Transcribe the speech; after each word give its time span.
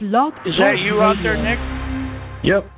Blog 0.00 0.32
Is 0.44 0.54
that 0.58 0.74
you 0.84 1.00
out 1.00 1.14
there, 1.22 1.36
Nick? 1.36 1.58
Yep. 2.44 2.70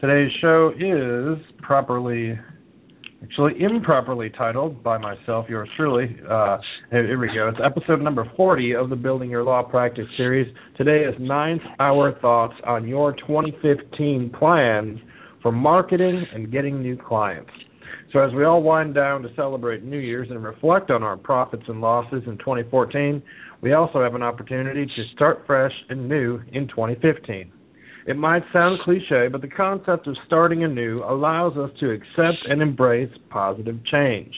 Today's 0.00 0.30
show 0.40 0.72
is 0.78 1.38
properly 1.62 2.38
actually 3.22 3.62
improperly 3.62 4.30
titled 4.30 4.82
by 4.82 4.98
myself, 4.98 5.46
yours 5.48 5.68
truly. 5.76 6.16
Uh, 6.28 6.58
here, 6.90 7.18
we 7.18 7.28
go. 7.28 7.48
It's 7.48 7.58
episode 7.64 8.00
number 8.00 8.30
40 8.36 8.74
of 8.74 8.90
the 8.90 8.96
Building 8.96 9.30
Your 9.30 9.42
Law 9.42 9.62
Practice 9.62 10.06
series. 10.16 10.52
Today 10.76 11.04
is 11.04 11.14
ninth 11.18 11.62
hour 11.80 12.18
thoughts 12.20 12.54
on 12.66 12.86
your 12.86 13.12
2015 13.12 14.30
plans 14.38 14.98
for 15.42 15.52
marketing 15.52 16.24
and 16.34 16.50
getting 16.50 16.82
new 16.82 16.96
clients. 16.96 17.50
So 18.12 18.20
as 18.20 18.32
we 18.32 18.44
all 18.44 18.62
wind 18.62 18.94
down 18.94 19.22
to 19.22 19.28
celebrate 19.34 19.82
New 19.82 19.98
Year's 19.98 20.30
and 20.30 20.42
reflect 20.42 20.90
on 20.90 21.02
our 21.02 21.16
profits 21.16 21.64
and 21.68 21.80
losses 21.80 22.22
in 22.26 22.38
2014, 22.38 23.22
we 23.62 23.72
also 23.72 24.02
have 24.02 24.14
an 24.14 24.22
opportunity 24.22 24.86
to 24.86 25.04
start 25.14 25.42
fresh 25.46 25.72
and 25.88 26.08
new 26.08 26.40
in 26.52 26.68
2015. 26.68 27.52
It 28.06 28.16
might 28.16 28.44
sound 28.52 28.78
cliche, 28.84 29.26
but 29.30 29.40
the 29.40 29.48
concept 29.48 30.06
of 30.06 30.16
starting 30.26 30.62
anew 30.62 31.02
allows 31.02 31.56
us 31.56 31.70
to 31.80 31.90
accept 31.90 32.46
and 32.48 32.62
embrace 32.62 33.10
positive 33.30 33.84
change. 33.90 34.32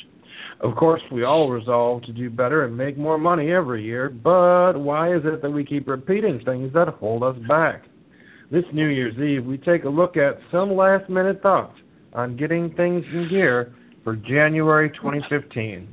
Of 0.61 0.75
course, 0.75 1.03
we 1.13 1.23
all 1.23 1.51
resolve 1.51 2.03
to 2.05 2.13
do 2.13 2.31
better 2.31 2.65
and 2.65 2.75
make 2.77 2.97
more 2.97 3.19
money 3.19 3.53
every 3.53 3.85
year, 3.85 4.09
but 4.09 4.73
why 4.79 5.15
is 5.15 5.21
it 5.25 5.43
that 5.43 5.51
we 5.51 5.67
keep 5.67 5.87
repeating 5.87 6.41
things 6.47 6.73
that 6.73 6.89
hold 6.89 7.23
us 7.23 7.37
back? 7.47 7.83
This 8.51 8.65
New 8.73 8.89
Year's 8.89 9.19
Eve, 9.19 9.45
we 9.45 9.59
take 9.59 9.85
a 9.85 9.89
look 9.89 10.17
at 10.17 10.39
some 10.51 10.75
last 10.75 11.11
minute 11.11 11.43
thoughts 11.43 11.77
on 12.15 12.39
getting 12.39 12.75
things 12.75 13.05
in 13.13 13.29
gear 13.29 13.75
for 14.03 14.17
January 14.17 14.89
2015. 14.91 15.87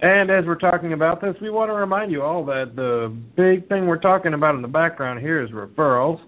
And 0.00 0.30
as 0.30 0.44
we're 0.46 0.54
talking 0.54 0.92
about 0.92 1.20
this, 1.20 1.34
we 1.42 1.50
want 1.50 1.70
to 1.70 1.74
remind 1.74 2.12
you 2.12 2.22
all 2.22 2.44
that 2.44 2.76
the 2.76 3.14
big 3.36 3.68
thing 3.68 3.86
we're 3.86 3.98
talking 3.98 4.34
about 4.34 4.54
in 4.54 4.62
the 4.62 4.68
background 4.68 5.18
here 5.18 5.42
is 5.42 5.50
referrals 5.50 6.20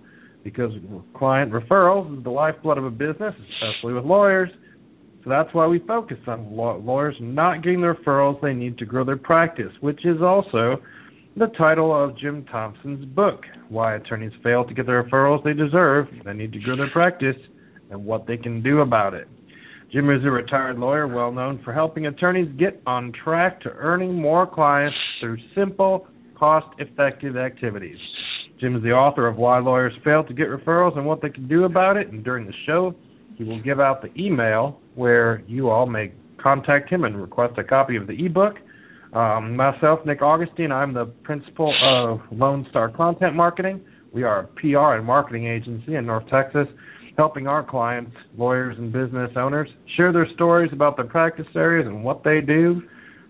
because 0.45 0.73
client 1.15 1.53
referrals 1.53 2.17
is 2.17 2.25
the 2.25 2.31
lifeblood 2.31 2.79
of 2.79 2.85
a 2.85 2.91
business, 2.91 3.35
especially 3.63 3.95
with 3.95 4.05
lawyers. 4.05 4.51
So 5.25 5.31
that's 5.31 5.53
why 5.53 5.67
we 5.67 5.81
focus 5.81 6.19
on 6.27 6.55
law- 6.57 6.77
lawyers 6.77 7.17
not 7.21 7.63
getting 7.63 7.81
the 7.81 7.95
referrals 7.95 8.41
they 8.41 8.55
need 8.55 8.79
to 8.79 8.87
grow 8.87 9.05
their 9.05 9.17
practice, 9.17 9.73
which 9.81 10.07
is 10.07 10.23
also 10.23 10.81
the 11.37 11.49
title 11.59 11.95
of 11.95 12.17
Jim 12.19 12.45
Thompson's 12.51 13.05
book, 13.05 13.45
Why 13.69 13.97
Attorneys 13.97 14.33
Fail 14.43 14.65
to 14.65 14.75
Get 14.75 14.87
the 14.87 14.93
Referrals 14.93 15.45
They 15.45 15.53
Deserve, 15.53 16.07
They 16.25 16.33
Need 16.33 16.53
to 16.53 16.59
Grow 16.61 16.77
Their 16.77 16.91
Practice, 16.91 17.37
and 17.91 18.05
What 18.05 18.27
They 18.27 18.37
Can 18.37 18.63
Do 18.63 18.81
About 18.81 19.15
It. 19.15 19.29
Jim 19.93 20.11
is 20.11 20.25
a 20.25 20.31
retired 20.31 20.79
lawyer 20.79 21.07
well 21.07 21.33
known 21.33 21.61
for 21.65 21.73
helping 21.73 22.07
attorneys 22.07 22.49
get 22.59 22.83
on 22.87 23.13
track 23.25 23.61
to 23.63 23.71
earning 23.71 24.15
more 24.15 24.47
clients 24.47 24.97
through 25.21 25.39
simple, 25.55 26.07
cost 26.39 26.67
effective 26.79 27.37
activities. 27.37 27.97
Jim 28.61 28.75
is 28.75 28.83
the 28.83 28.91
author 28.91 29.27
of 29.29 29.37
Why 29.37 29.61
Lawyers 29.61 29.93
Fail 30.03 30.25
to 30.25 30.35
Get 30.35 30.49
Referrals 30.49 30.97
and 30.97 31.07
What 31.07 31.23
They 31.23 31.31
Can 31.31 31.47
Do 31.47 31.65
About 31.65 31.97
It. 31.97 32.09
And 32.13 32.25
during 32.25 32.47
the 32.47 32.53
show, 32.67 32.95
he 33.37 33.45
will 33.45 33.63
give 33.63 33.79
out 33.79 34.03
the 34.03 34.11
email 34.21 34.81
where 34.97 35.45
you 35.47 35.71
all 35.71 35.87
may 35.87 36.13
contact 36.43 36.91
him 36.91 37.05
and 37.05 37.21
request 37.21 37.55
a 37.59 37.65
copy 37.65 37.97
of 37.97 38.09
the 38.09 38.25
ebook. 38.25 38.55
Um, 39.13 39.55
myself, 39.55 40.01
Nick 40.05 40.23
Augustine, 40.23 40.73
I'm 40.73 40.93
the 40.93 41.07
principal 41.07 41.73
of 41.83 42.21
Lone 42.37 42.67
Star 42.71 42.89
Content 42.91 43.35
Marketing. 43.35 43.81
We 44.13 44.25
are 44.25 44.41
a 44.41 44.47
PR 44.47 44.97
and 44.97 45.07
marketing 45.07 45.47
agency 45.47 45.95
in 45.95 46.07
North 46.07 46.25
Texas, 46.29 46.67
helping 47.17 47.47
our 47.47 47.63
clients, 47.63 48.13
lawyers, 48.37 48.77
and 48.77 48.93
business 48.93 49.31
owners 49.37 49.69
share 49.97 50.13
their 50.13 50.27
stories 50.35 50.71
about 50.73 50.97
their 50.97 51.07
practice 51.07 51.47
areas 51.55 51.87
and 51.87 52.03
what 52.03 52.25
they 52.25 52.41
do, 52.41 52.83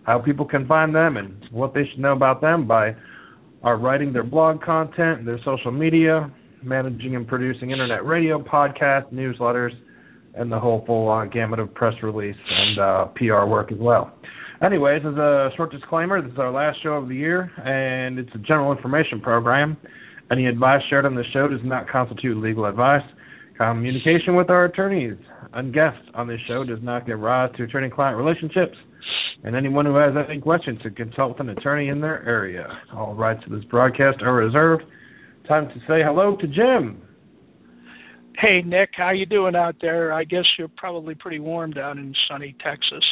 how 0.04 0.18
people 0.18 0.46
can 0.46 0.66
find 0.66 0.94
them, 0.94 1.16
and 1.16 1.44
what 1.50 1.74
they 1.74 1.82
should 1.90 2.00
know 2.00 2.12
about 2.12 2.40
them 2.40 2.66
by 2.66 2.94
are 3.62 3.76
writing 3.76 4.12
their 4.12 4.24
blog 4.24 4.62
content, 4.62 5.24
their 5.24 5.38
social 5.44 5.72
media, 5.72 6.32
managing 6.62 7.16
and 7.16 7.26
producing 7.26 7.70
internet 7.70 8.04
radio, 8.04 8.42
podcasts, 8.42 9.12
newsletters, 9.12 9.70
and 10.34 10.50
the 10.50 10.58
whole 10.58 10.84
full 10.86 11.08
on 11.08 11.30
gamut 11.30 11.58
of 11.58 11.72
press 11.74 11.94
release 12.02 12.36
and 12.48 12.78
uh, 12.78 13.04
PR 13.16 13.46
work 13.46 13.72
as 13.72 13.78
well. 13.78 14.12
Anyways, 14.64 15.02
as 15.06 15.14
a 15.14 15.50
short 15.56 15.70
disclaimer, 15.70 16.20
this 16.20 16.32
is 16.32 16.38
our 16.38 16.50
last 16.50 16.82
show 16.82 16.90
of 16.90 17.08
the 17.08 17.14
year, 17.14 17.50
and 17.64 18.18
it's 18.18 18.30
a 18.34 18.38
general 18.38 18.72
information 18.72 19.20
program. 19.20 19.76
Any 20.30 20.46
advice 20.46 20.82
shared 20.90 21.06
on 21.06 21.14
the 21.14 21.22
show 21.32 21.48
does 21.48 21.60
not 21.62 21.88
constitute 21.88 22.36
legal 22.36 22.66
advice. 22.66 23.04
Communication 23.56 24.36
with 24.36 24.50
our 24.50 24.66
attorneys 24.66 25.16
and 25.52 25.72
guests 25.72 26.02
on 26.14 26.28
this 26.28 26.40
show 26.46 26.64
does 26.64 26.78
not 26.82 27.06
give 27.06 27.18
rise 27.18 27.50
to 27.56 27.64
attorney-client 27.64 28.16
relationships 28.16 28.76
and 29.44 29.54
anyone 29.54 29.86
who 29.86 29.96
has 29.96 30.14
any 30.28 30.40
questions 30.40 30.80
should 30.82 30.96
consult 30.96 31.38
with 31.38 31.40
an 31.40 31.50
attorney 31.50 31.88
in 31.88 32.00
their 32.00 32.26
area. 32.26 32.66
All 32.94 33.14
rights 33.14 33.42
to 33.44 33.54
this 33.54 33.64
broadcast 33.64 34.20
are 34.22 34.34
reserved. 34.34 34.82
Time 35.46 35.68
to 35.68 35.74
say 35.86 36.02
hello 36.04 36.36
to 36.36 36.46
Jim. 36.46 37.02
Hey, 38.40 38.62
Nick, 38.64 38.90
how 38.96 39.10
you 39.10 39.26
doing 39.26 39.56
out 39.56 39.76
there? 39.80 40.12
I 40.12 40.24
guess 40.24 40.44
you're 40.58 40.70
probably 40.76 41.14
pretty 41.14 41.40
warm 41.40 41.72
down 41.72 41.98
in 41.98 42.14
sunny 42.30 42.54
Texas. 42.64 43.04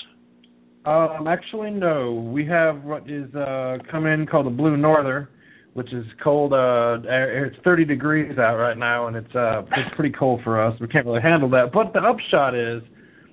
Um, 0.84 1.26
actually, 1.26 1.70
no. 1.70 2.14
We 2.32 2.46
have 2.46 2.84
what 2.84 3.10
is 3.10 3.34
uh, 3.34 3.78
come 3.90 4.06
in 4.06 4.26
called 4.26 4.46
the 4.46 4.50
Blue 4.50 4.76
Norther, 4.76 5.30
which 5.74 5.92
is 5.92 6.04
cold. 6.22 6.52
Uh, 6.52 7.02
air- 7.08 7.46
it's 7.46 7.56
30 7.64 7.84
degrees 7.84 8.38
out 8.38 8.56
right 8.56 8.78
now, 8.78 9.08
and 9.08 9.16
it's 9.16 9.34
uh, 9.34 9.62
it's 9.62 9.94
pretty 9.96 10.14
cold 10.16 10.42
for 10.44 10.62
us. 10.62 10.78
We 10.80 10.86
can't 10.86 11.06
really 11.06 11.22
handle 11.22 11.50
that. 11.50 11.72
But 11.72 11.92
the 11.92 12.00
upshot 12.00 12.54
is, 12.54 12.82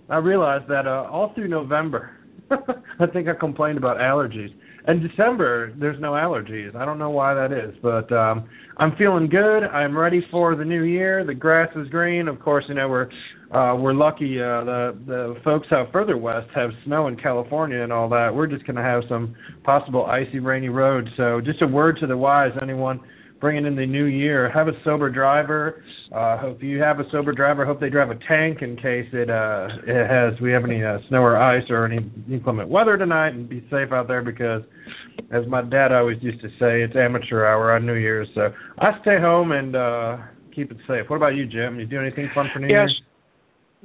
I 0.10 0.18
realized 0.18 0.68
that 0.70 0.88
uh, 0.88 1.08
all 1.12 1.32
through 1.36 1.50
November, 1.50 2.18
I 3.00 3.06
think 3.08 3.28
I 3.28 3.34
complained 3.34 3.78
about 3.78 3.98
allergies. 3.98 4.54
And 4.86 5.02
December, 5.02 5.74
there's 5.80 6.00
no 6.02 6.12
allergies. 6.12 6.76
I 6.76 6.84
don't 6.84 7.00
know 7.00 7.10
why 7.10 7.34
that 7.34 7.52
is, 7.52 7.74
but 7.82 8.12
um 8.12 8.50
I'm 8.78 8.96
feeling 8.98 9.30
good. 9.30 9.64
I'm 9.64 9.96
ready 9.98 10.22
for 10.32 10.56
the 10.56 10.66
new 10.66 10.84
year. 10.84 11.24
The 11.24 11.34
grass 11.34 11.70
is 11.76 11.88
green. 11.90 12.28
Of 12.28 12.40
course, 12.40 12.66
you 12.68 12.76
know 12.76 12.90
we're 12.90 13.10
uh 13.52 13.76
we're 13.76 13.94
lucky. 13.94 14.42
Uh 14.42 14.64
The 14.64 14.98
the 15.06 15.36
folks 15.44 15.68
out 15.72 15.92
further 15.92 16.18
west 16.18 16.48
have 16.56 16.72
snow 16.86 17.08
in 17.08 17.16
California 17.16 17.82
and 17.82 17.94
all 17.94 18.10
that. 18.10 18.34
We're 18.34 18.48
just 18.48 18.66
going 18.66 18.76
to 18.78 18.82
have 18.84 19.04
some 19.08 19.36
possible 19.64 20.06
icy, 20.06 20.40
rainy 20.40 20.70
roads. 20.70 21.08
So 21.18 21.40
just 21.40 21.62
a 21.62 21.68
word 21.68 21.98
to 22.02 22.08
the 22.08 22.18
wise, 22.18 22.52
anyone 22.62 23.00
bringing 23.44 23.66
in 23.66 23.76
the 23.76 23.86
new 23.86 24.06
year. 24.06 24.50
Have 24.52 24.70
a 24.70 24.84
sober 24.86 25.10
driver. 25.10 25.84
Uh, 26.16 26.38
hope 26.38 26.64
you 26.64 26.82
have 26.82 27.02
a 27.02 27.04
sober 27.12 27.34
driver. 27.34 27.66
Hope 27.66 27.82
they 27.82 27.90
drive 27.90 28.10
a 28.10 28.18
tank 28.26 28.62
in 28.62 28.78
case 28.78 29.06
it 29.12 29.30
uh, 29.30 29.68
it 29.86 30.08
has 30.10 30.40
we 30.40 30.50
have 30.54 30.64
any 30.64 30.82
uh, 30.82 31.00
snow 31.10 31.20
or 31.22 31.36
ice 31.36 31.66
or 31.70 31.86
any 31.86 32.00
inclement 32.32 32.70
weather 32.70 32.98
tonight, 32.98 33.34
and 33.34 33.50
be 33.50 33.60
safe 33.70 33.92
out 33.92 34.08
there 34.08 34.22
because, 34.22 34.62
as 35.32 35.46
my 35.48 35.62
dad 35.62 35.92
always 35.92 36.18
used 36.24 36.42
to 36.42 36.48
say, 36.58 36.84
it's 36.84 36.96
amateur 36.96 37.46
hour 37.46 37.74
on 37.74 37.86
New 37.86 37.96
Year's. 37.96 38.30
So 38.34 38.54
I 38.80 38.92
stay 39.02 39.20
home 39.20 39.52
and 39.52 39.76
uh, 39.76 40.18
keep 40.56 40.72
it 40.72 40.78
safe. 40.88 41.10
What 41.10 41.18
about 41.18 41.36
you, 41.36 41.46
Jim? 41.46 41.78
You 41.78 41.86
do 41.86 42.00
anything 42.00 42.30
fun 42.34 42.48
for 42.54 42.60
New 42.60 42.68
Yes. 42.68 42.88
Year's? 42.88 43.02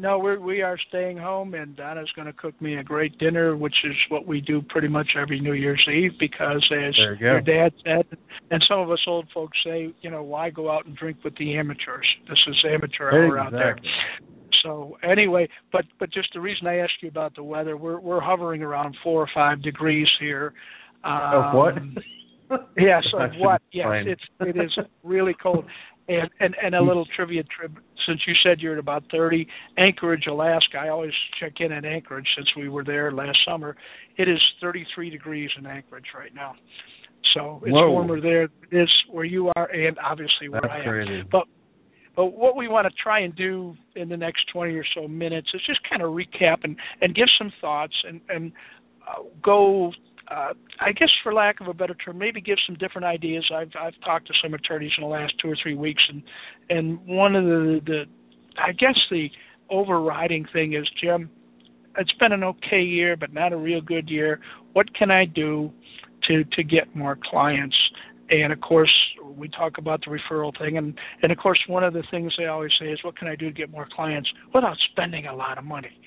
No, 0.01 0.21
we're 0.21 0.39
we 0.39 0.63
are 0.63 0.79
staying 0.89 1.17
home, 1.17 1.55
and 1.55 1.77
Donna's 1.77 2.11
going 2.15 2.27
to 2.27 2.33
cook 2.33 2.61
me 2.63 2.77
a 2.77 2.85
great 2.85 3.19
dinner, 3.19 3.57
which 3.57 3.75
is 3.85 3.97
what 4.11 4.27
we 4.29 4.41
do 4.41 4.63
pretty 4.69 4.87
much 4.87 5.09
every 5.21 5.41
New 5.41 5.55
Year's 5.55 5.85
Eve. 5.93 6.13
Because 6.21 6.65
as 6.73 6.97
you 6.97 7.17
your 7.21 7.41
dad 7.41 7.73
said, 7.85 8.07
and 8.53 8.65
some 8.69 8.79
of 8.79 8.93
us 8.93 9.01
old 9.09 9.27
folks 9.35 9.59
say, 9.65 9.93
you 10.01 10.11
know, 10.11 10.23
why 10.23 10.51
go 10.51 10.71
out 10.71 10.87
and 10.87 10.97
drink 10.97 11.17
with 11.25 11.37
the 11.37 11.57
amateurs? 11.57 12.07
This 12.29 12.39
is 12.47 12.55
amateur 12.73 13.11
hour 13.11 13.39
out 13.41 13.51
there. 13.51 13.77
So 14.63 14.97
anyway, 15.03 15.49
but 15.73 15.85
but 15.99 16.13
just 16.13 16.29
the 16.33 16.41
reason 16.41 16.69
I 16.69 16.77
asked 16.77 17.03
you 17.03 17.09
about 17.09 17.35
the 17.35 17.43
weather, 17.43 17.77
we're 17.77 17.99
we're 17.99 18.21
hovering 18.21 18.63
around 18.63 18.97
four 19.03 19.21
or 19.21 19.29
five 19.35 19.63
degrees 19.63 20.09
here. 20.21 20.55
Um, 21.03 21.21
Of 21.33 21.55
what? 21.55 21.75
Yes, 22.77 23.03
I 23.19 23.25
of 23.25 23.31
what? 23.39 23.63
Yes, 23.73 23.87
it's 24.07 24.23
it 24.41 24.57
is 24.57 24.79
really 25.03 25.35
cold. 25.43 25.65
And 26.09 26.31
and 26.41 26.57
and 26.63 26.75
a 26.75 26.83
little 26.83 27.07
trivia 27.15 27.43
trip 27.45 27.73
since 28.07 28.21
you 28.27 28.35
said 28.43 28.61
you're 28.61 28.73
at 28.73 28.79
about 28.79 29.05
30 29.13 29.47
Anchorage, 29.77 30.27
Alaska. 30.27 30.79
I 30.79 30.89
always 30.89 31.13
check 31.39 31.55
in 31.61 31.73
at 31.73 31.85
Anchorage 31.85 32.27
since 32.37 32.49
we 32.57 32.69
were 32.69 32.85
there 32.85 33.13
last 33.13 33.39
summer. 33.47 33.77
It 34.17 34.29
is 34.29 34.41
33 34.63 35.11
degrees 35.11 35.51
in 35.59 35.67
Anchorage 35.67 36.07
right 36.17 36.35
now. 36.35 36.55
So 37.35 37.61
it's 37.65 37.73
Whoa. 37.73 37.91
warmer 37.91 38.21
there 38.21 38.45
it 38.45 38.51
is 38.73 38.91
where 39.11 39.25
you 39.27 39.53
are 39.57 39.67
and 39.71 39.99
obviously 39.99 40.49
where 40.49 40.63
That's 40.63 40.73
I 40.73 40.79
am. 40.79 40.85
crazy. 40.85 41.23
But 41.31 41.45
but 42.19 42.33
what 42.37 42.57
we 42.57 42.67
want 42.67 42.89
to 42.89 42.93
try 43.01 43.21
and 43.21 43.33
do 43.37 43.77
in 43.95 44.09
the 44.09 44.17
next 44.17 44.47
20 44.53 44.75
or 44.75 44.85
so 44.93 45.07
minutes 45.07 45.51
is 45.55 45.61
just 45.65 45.79
kind 45.89 46.03
of 46.03 46.11
recap 46.11 46.65
and, 46.65 46.77
and 47.01 47.15
give 47.15 47.29
some 47.39 47.53
thoughts 47.61 47.95
and, 48.03 48.21
and 48.29 48.51
uh, 49.09 49.23
go, 49.41 49.93
uh, 50.31 50.53
I 50.81 50.93
guess, 50.93 51.09
for 51.23 51.33
lack 51.33 51.61
of 51.61 51.69
a 51.69 51.75
better 51.75 51.95
term, 51.95 52.19
maybe 52.19 52.41
give 52.41 52.59
some 52.67 52.77
different 52.77 53.07
ideas. 53.07 53.51
I've 53.55 53.73
I've 53.81 53.99
talked 54.05 54.27
to 54.29 54.35
some 54.43 54.55
attorneys 54.55 54.93
in 54.99 55.03
the 55.03 55.09
last 55.09 55.35
two 55.41 55.51
or 55.51 55.57
three 55.63 55.75
weeks, 55.75 56.03
and 56.09 56.23
and 56.69 57.07
one 57.07 57.35
of 57.35 57.45
the 57.45 57.81
the 57.87 58.03
I 58.59 58.73
guess 58.73 58.97
the 59.11 59.29
overriding 59.71 60.47
thing 60.53 60.75
is 60.75 60.87
Jim. 61.03 61.31
It's 61.97 62.13
been 62.21 62.33
an 62.33 62.45
okay 62.45 62.83
year, 62.83 63.17
but 63.17 63.33
not 63.33 63.53
a 63.53 63.57
real 63.57 63.81
good 63.81 64.09
year. 64.09 64.41
What 64.73 64.95
can 64.95 65.11
I 65.11 65.25
do 65.25 65.73
to 66.29 66.45
to 66.45 66.63
get 66.63 66.95
more 66.95 67.19
clients? 67.31 67.77
and 68.31 68.53
of 68.53 68.61
course 68.61 68.93
we 69.37 69.49
talk 69.49 69.79
about 69.79 70.03
the 70.05 70.11
referral 70.11 70.53
thing 70.59 70.77
and 70.77 70.99
and 71.23 71.33
of 71.33 71.39
course 71.39 71.59
one 71.67 71.83
of 71.83 71.93
the 71.95 72.03
things 72.11 72.33
they 72.37 72.47
always 72.47 72.71
say 72.79 72.87
is 72.87 72.99
what 73.03 73.17
can 73.17 73.27
i 73.29 73.35
do 73.35 73.47
to 73.47 73.53
get 73.53 73.71
more 73.71 73.89
clients 73.95 74.29
without 74.55 74.77
spending 74.91 75.27
a 75.27 75.35
lot 75.35 75.57
of 75.57 75.65
money 75.65 75.99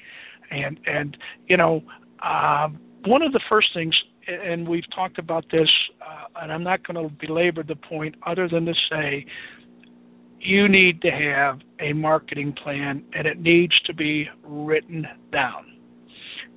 and 0.52 0.80
and 0.86 1.18
you 1.48 1.58
know 1.58 1.82
uh, 2.24 2.68
one 3.06 3.22
of 3.22 3.32
the 3.32 3.42
first 3.50 3.68
things 3.74 3.96
and 4.28 4.68
we've 4.68 4.90
talked 4.94 5.18
about 5.18 5.46
this 5.52 5.70
uh, 6.02 6.42
and 6.42 6.52
i'm 6.52 6.64
not 6.64 6.86
going 6.86 7.10
to 7.10 7.16
belabor 7.26 7.64
the 7.64 7.76
point 7.76 8.16
other 8.26 8.48
than 8.48 8.66
to 8.66 8.74
say 8.90 9.26
you 10.40 10.68
need 10.68 11.02
to 11.02 11.10
have 11.10 11.60
a 11.80 11.94
marketing 11.94 12.54
plan 12.64 13.04
and 13.14 13.28
it 13.28 13.40
needs 13.40 13.80
to 13.82 13.94
be 13.94 14.28
written 14.44 15.06
down 15.32 15.66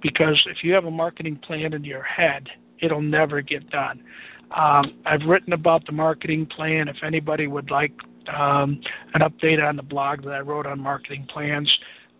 because 0.02 0.40
if 0.50 0.58
you 0.62 0.72
have 0.72 0.84
a 0.84 0.90
marketing 0.90 1.38
plan 1.46 1.72
in 1.72 1.84
your 1.84 2.02
head 2.02 2.46
it'll 2.80 3.02
never 3.02 3.40
get 3.40 3.68
done 3.70 4.02
um, 4.56 5.00
I've 5.04 5.26
written 5.28 5.52
about 5.52 5.84
the 5.86 5.92
marketing 5.92 6.46
plan. 6.46 6.88
If 6.88 6.96
anybody 7.04 7.46
would 7.46 7.70
like 7.70 7.92
um, 8.28 8.80
an 9.14 9.20
update 9.20 9.62
on 9.62 9.76
the 9.76 9.82
blog 9.82 10.22
that 10.24 10.32
I 10.32 10.40
wrote 10.40 10.66
on 10.66 10.80
marketing 10.80 11.26
plans, 11.32 11.70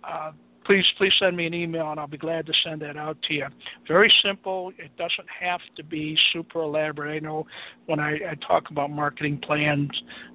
uh, 0.03 0.33
please 0.65 0.85
please 0.99 1.13
send 1.21 1.37
me 1.37 1.47
an 1.47 1.55
email 1.55 1.91
and 1.91 2.01
I'll 2.01 2.07
be 2.07 2.19
glad 2.19 2.47
to 2.47 2.53
send 2.65 2.83
that 2.83 2.97
out 2.97 3.17
to 3.29 3.35
you. 3.35 3.47
Very 3.87 4.13
simple. 4.25 4.73
It 4.79 4.97
doesn't 4.97 5.29
have 5.41 5.61
to 5.77 5.85
be 5.85 6.17
super 6.33 6.61
elaborate. 6.61 7.17
I 7.17 7.19
know 7.19 7.47
when 7.87 8.01
I, 8.01 8.13
I 8.13 8.35
talk 8.47 8.65
about 8.71 8.91
marketing 8.91 9.41
plans 9.45 9.91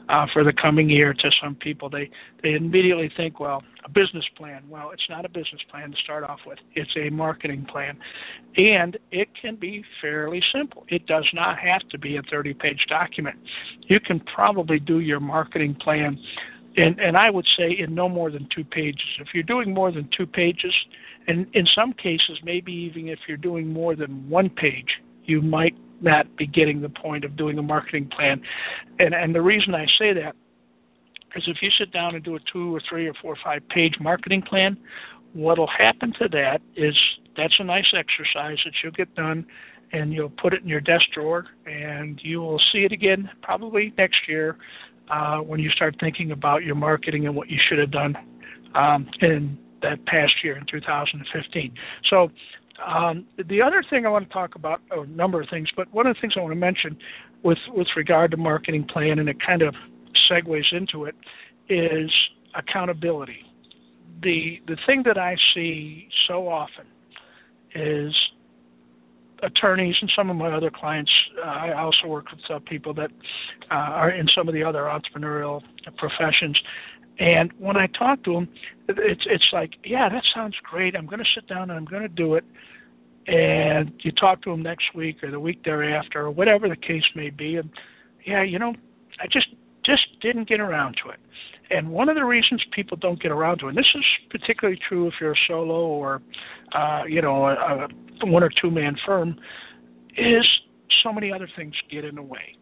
uh, 0.09 0.25
for 0.33 0.43
the 0.43 0.53
coming 0.59 0.89
year 0.89 1.13
to 1.13 1.29
some 1.41 1.55
people, 1.55 1.89
they 1.89 2.09
they 2.41 2.53
immediately 2.53 3.11
think, 3.15 3.39
well, 3.39 3.61
a 3.85 3.89
business 3.89 4.25
plan. 4.35 4.63
Well, 4.67 4.89
it's 4.91 5.03
not 5.09 5.23
a 5.23 5.29
business 5.29 5.61
plan 5.69 5.91
to 5.91 5.97
start 6.03 6.23
off 6.23 6.39
with. 6.47 6.57
It's 6.73 6.89
a 6.97 7.09
marketing 7.11 7.67
plan, 7.71 7.97
and 8.57 8.97
it 9.11 9.29
can 9.39 9.55
be 9.55 9.83
fairly 10.01 10.41
simple. 10.53 10.85
It 10.87 11.05
does 11.05 11.27
not 11.33 11.59
have 11.59 11.87
to 11.89 11.99
be 11.99 12.17
a 12.17 12.23
30-page 12.23 12.85
document. 12.89 13.37
You 13.81 13.99
can 13.99 14.19
probably 14.33 14.79
do 14.79 14.99
your 14.99 15.19
marketing 15.19 15.75
plan 15.75 16.17
and 16.79 16.99
and 16.99 17.17
I 17.17 17.29
would 17.29 17.45
say 17.57 17.75
in 17.77 17.93
no 17.93 18.09
more 18.09 18.31
than 18.31 18.47
two 18.55 18.63
pages. 18.63 19.07
If 19.19 19.27
you're 19.33 19.43
doing 19.43 19.73
more 19.73 19.91
than 19.91 20.09
two 20.17 20.25
pages, 20.25 20.73
and 21.27 21.47
in 21.53 21.65
some 21.75 21.93
cases, 21.93 22.39
maybe 22.43 22.71
even 22.71 23.07
if 23.07 23.19
you're 23.27 23.37
doing 23.37 23.71
more 23.71 23.95
than 23.95 24.29
one 24.29 24.49
page, 24.49 24.89
you 25.25 25.41
might 25.41 25.75
not 26.01 26.35
be 26.37 26.47
getting 26.47 26.81
the 26.81 26.89
point 26.89 27.25
of 27.25 27.35
doing 27.35 27.57
a 27.57 27.63
marketing 27.63 28.09
plan. 28.15 28.41
And 28.99 29.13
and 29.13 29.35
the 29.35 29.41
reason 29.41 29.75
I 29.75 29.85
say 29.99 30.13
that 30.13 30.35
is 31.35 31.43
if 31.47 31.57
you 31.61 31.69
sit 31.79 31.91
down 31.91 32.15
and 32.15 32.23
do 32.23 32.35
a 32.35 32.39
two 32.51 32.75
or 32.75 32.81
three 32.89 33.07
or 33.07 33.13
four 33.21 33.33
or 33.33 33.37
five 33.43 33.61
page 33.69 33.93
marketing 33.99 34.41
plan, 34.41 34.77
what'll 35.33 35.69
happen 35.69 36.13
to 36.19 36.27
that 36.29 36.61
is 36.75 36.95
that's 37.37 37.53
a 37.59 37.63
nice 37.63 37.85
exercise 37.97 38.57
that 38.65 38.73
you'll 38.83 38.91
get 38.93 39.13
done 39.15 39.45
and 39.91 40.13
you'll 40.13 40.31
put 40.41 40.53
it 40.53 40.61
in 40.61 40.67
your 40.67 40.81
desk 40.81 41.05
drawer 41.13 41.45
and 41.65 42.19
you 42.23 42.39
will 42.39 42.59
see 42.71 42.79
it 42.79 42.91
again 42.91 43.29
probably 43.41 43.93
next 43.97 44.17
year 44.27 44.57
uh, 45.09 45.37
when 45.37 45.59
you 45.59 45.69
start 45.71 45.95
thinking 45.99 46.31
about 46.31 46.63
your 46.63 46.75
marketing 46.75 47.25
and 47.25 47.35
what 47.35 47.49
you 47.49 47.57
should 47.67 47.79
have 47.79 47.91
done 47.91 48.15
um, 48.75 49.07
in 49.21 49.57
that 49.81 50.05
past 50.05 50.33
year 50.43 50.57
in 50.57 50.65
2015. 50.69 51.73
So 52.09 52.29
um, 52.85 53.25
the 53.37 53.61
other 53.61 53.83
thing 53.89 54.05
I 54.05 54.09
want 54.09 54.27
to 54.27 54.33
talk 54.33 54.55
about, 54.55 54.81
a 54.91 55.05
number 55.07 55.41
of 55.41 55.49
things, 55.49 55.69
but 55.75 55.91
one 55.93 56.07
of 56.07 56.15
the 56.15 56.21
things 56.21 56.33
I 56.37 56.41
want 56.41 56.51
to 56.51 56.59
mention 56.59 56.97
with 57.43 57.57
with 57.69 57.87
regard 57.95 58.31
to 58.31 58.37
marketing 58.37 58.85
plan, 58.91 59.19
and 59.19 59.29
it 59.29 59.37
kind 59.45 59.61
of 59.61 59.75
segues 60.29 60.71
into 60.71 61.05
it, 61.05 61.15
is 61.69 62.11
accountability. 62.55 63.45
The 64.21 64.59
the 64.67 64.77
thing 64.85 65.03
that 65.05 65.17
I 65.17 65.35
see 65.53 66.09
so 66.27 66.47
often 66.47 66.85
is 67.75 68.13
attorneys 69.43 69.95
and 70.01 70.11
some 70.15 70.29
of 70.29 70.35
my 70.35 70.51
other 70.55 70.71
clients. 70.73 71.11
Uh, 71.37 71.47
I 71.47 71.73
also 71.73 72.07
work 72.07 72.25
with 72.31 72.39
uh, 72.49 72.59
people 72.67 72.93
that 72.95 73.11
uh, 73.71 73.73
are 73.73 74.11
in 74.11 74.27
some 74.35 74.47
of 74.47 74.53
the 74.53 74.63
other 74.63 74.83
entrepreneurial 74.83 75.61
professions. 75.97 76.57
And 77.19 77.51
when 77.57 77.75
I 77.75 77.87
talk 77.87 78.23
to 78.23 78.33
them, 78.33 78.49
it's 78.87 79.23
it's 79.29 79.49
like, 79.51 79.71
yeah, 79.83 80.07
that 80.09 80.23
sounds 80.33 80.55
great. 80.63 80.95
I'm 80.95 81.05
going 81.05 81.19
to 81.19 81.25
sit 81.35 81.47
down 81.47 81.69
and 81.69 81.73
I'm 81.73 81.85
going 81.85 82.01
to 82.01 82.07
do 82.07 82.35
it. 82.35 82.45
And 83.27 83.91
you 83.99 84.11
talk 84.11 84.41
to 84.43 84.51
them 84.51 84.63
next 84.63 84.85
week 84.95 85.23
or 85.23 85.29
the 85.29 85.39
week 85.39 85.63
thereafter 85.63 86.21
or 86.21 86.31
whatever 86.31 86.67
the 86.67 86.75
case 86.75 87.03
may 87.15 87.29
be, 87.29 87.57
and 87.57 87.69
yeah, 88.25 88.43
you 88.43 88.57
know, 88.57 88.73
I 89.21 89.25
just 89.25 89.47
just 89.85 90.01
didn't 90.21 90.47
get 90.47 90.59
around 90.59 90.95
to 91.03 91.11
it. 91.11 91.19
And 91.71 91.89
one 91.89 92.09
of 92.09 92.15
the 92.15 92.25
reasons 92.25 92.63
people 92.75 92.97
don't 92.97 93.21
get 93.21 93.31
around 93.31 93.59
to 93.59 93.67
it, 93.67 93.69
and 93.69 93.77
this 93.77 93.85
is 93.95 94.03
particularly 94.31 94.79
true 94.87 95.07
if 95.07 95.13
you're 95.21 95.33
a 95.33 95.41
solo 95.47 95.85
or, 95.85 96.21
uh, 96.73 97.03
you 97.07 97.21
know, 97.21 97.45
a, 97.45 97.87
a 98.21 98.25
one 98.25 98.43
or 98.43 98.49
two 98.61 98.71
man 98.71 98.95
firm, 99.05 99.37
is 100.17 100.45
so 101.03 101.13
many 101.13 101.31
other 101.31 101.47
things 101.55 101.73
get 101.91 102.05
in 102.05 102.15
the 102.15 102.23
way. 102.23 102.55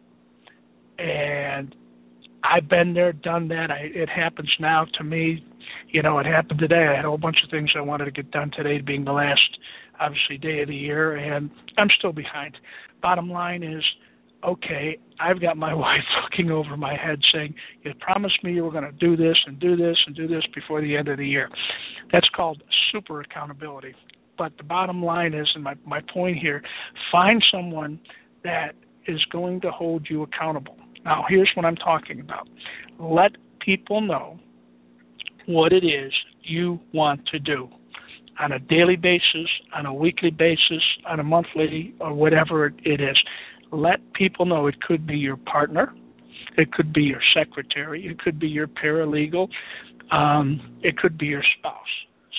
And 0.98 1.74
I've 2.44 2.68
been 2.68 2.94
there, 2.94 3.12
done 3.12 3.48
that. 3.48 3.70
I, 3.70 3.88
it 3.94 4.08
happens 4.08 4.50
now 4.60 4.86
to 4.98 5.04
me. 5.04 5.44
You 5.88 6.02
know, 6.02 6.18
it 6.18 6.26
happened 6.26 6.60
today. 6.60 6.86
I 6.92 6.96
had 6.96 7.04
a 7.04 7.08
whole 7.08 7.18
bunch 7.18 7.38
of 7.44 7.50
things 7.50 7.70
I 7.76 7.80
wanted 7.80 8.06
to 8.06 8.10
get 8.10 8.30
done 8.30 8.50
today, 8.56 8.80
being 8.80 9.04
the 9.04 9.12
last, 9.12 9.58
obviously, 10.00 10.38
day 10.38 10.60
of 10.62 10.68
the 10.68 10.76
year, 10.76 11.16
and 11.16 11.50
I'm 11.76 11.88
still 11.98 12.12
behind. 12.12 12.56
Bottom 13.02 13.30
line 13.30 13.62
is, 13.62 13.82
okay, 14.46 14.98
I've 15.20 15.40
got 15.40 15.56
my 15.56 15.74
wife 15.86 16.04
looking 16.22 16.50
over 16.50 16.76
my 16.76 16.96
head 16.96 17.20
saying, 17.32 17.54
You 17.84 17.92
promised 18.00 18.42
me 18.42 18.52
you 18.52 18.64
were 18.64 18.72
going 18.72 18.84
to 18.84 18.92
do 18.92 19.16
this 19.16 19.36
and 19.46 19.58
do 19.58 19.76
this 19.76 19.96
and 20.06 20.14
do 20.14 20.26
this 20.26 20.44
before 20.54 20.80
the 20.80 20.96
end 20.96 21.08
of 21.08 21.18
the 21.18 21.26
year. 21.26 21.48
That's 22.12 22.28
called 22.34 22.62
super 22.92 23.20
accountability. 23.20 23.94
But 24.36 24.52
the 24.56 24.64
bottom 24.64 25.04
line 25.04 25.34
is, 25.34 25.48
and 25.54 25.64
my, 25.64 25.74
my 25.84 26.00
point 26.12 26.38
here, 26.38 26.62
find 27.10 27.42
someone 27.52 27.98
that 28.44 28.72
is 29.06 29.24
going 29.32 29.60
to 29.62 29.70
hold 29.70 30.06
you 30.08 30.22
accountable. 30.22 30.76
Now, 31.04 31.24
here's 31.28 31.50
what 31.54 31.64
I'm 31.64 31.76
talking 31.76 32.20
about. 32.20 32.48
Let 33.00 33.32
people 33.60 34.00
know 34.00 34.38
what 35.46 35.72
it 35.72 35.84
is 35.84 36.12
you 36.42 36.78
want 36.92 37.26
to 37.32 37.38
do 37.38 37.68
on 38.40 38.52
a 38.52 38.58
daily 38.58 38.96
basis, 38.96 39.48
on 39.74 39.86
a 39.86 39.92
weekly 39.92 40.30
basis, 40.30 40.82
on 41.06 41.18
a 41.18 41.24
monthly, 41.24 41.94
or 42.00 42.14
whatever 42.14 42.66
it 42.84 43.00
is 43.00 43.16
let 43.72 44.00
people 44.14 44.46
know 44.46 44.66
it 44.66 44.80
could 44.82 45.06
be 45.06 45.16
your 45.16 45.36
partner, 45.36 45.92
it 46.56 46.72
could 46.72 46.92
be 46.92 47.02
your 47.02 47.20
secretary, 47.34 48.06
it 48.06 48.18
could 48.20 48.38
be 48.38 48.48
your 48.48 48.66
paralegal, 48.66 49.48
um, 50.10 50.78
it 50.82 50.96
could 50.96 51.18
be 51.18 51.26
your 51.26 51.44
spouse. 51.58 51.74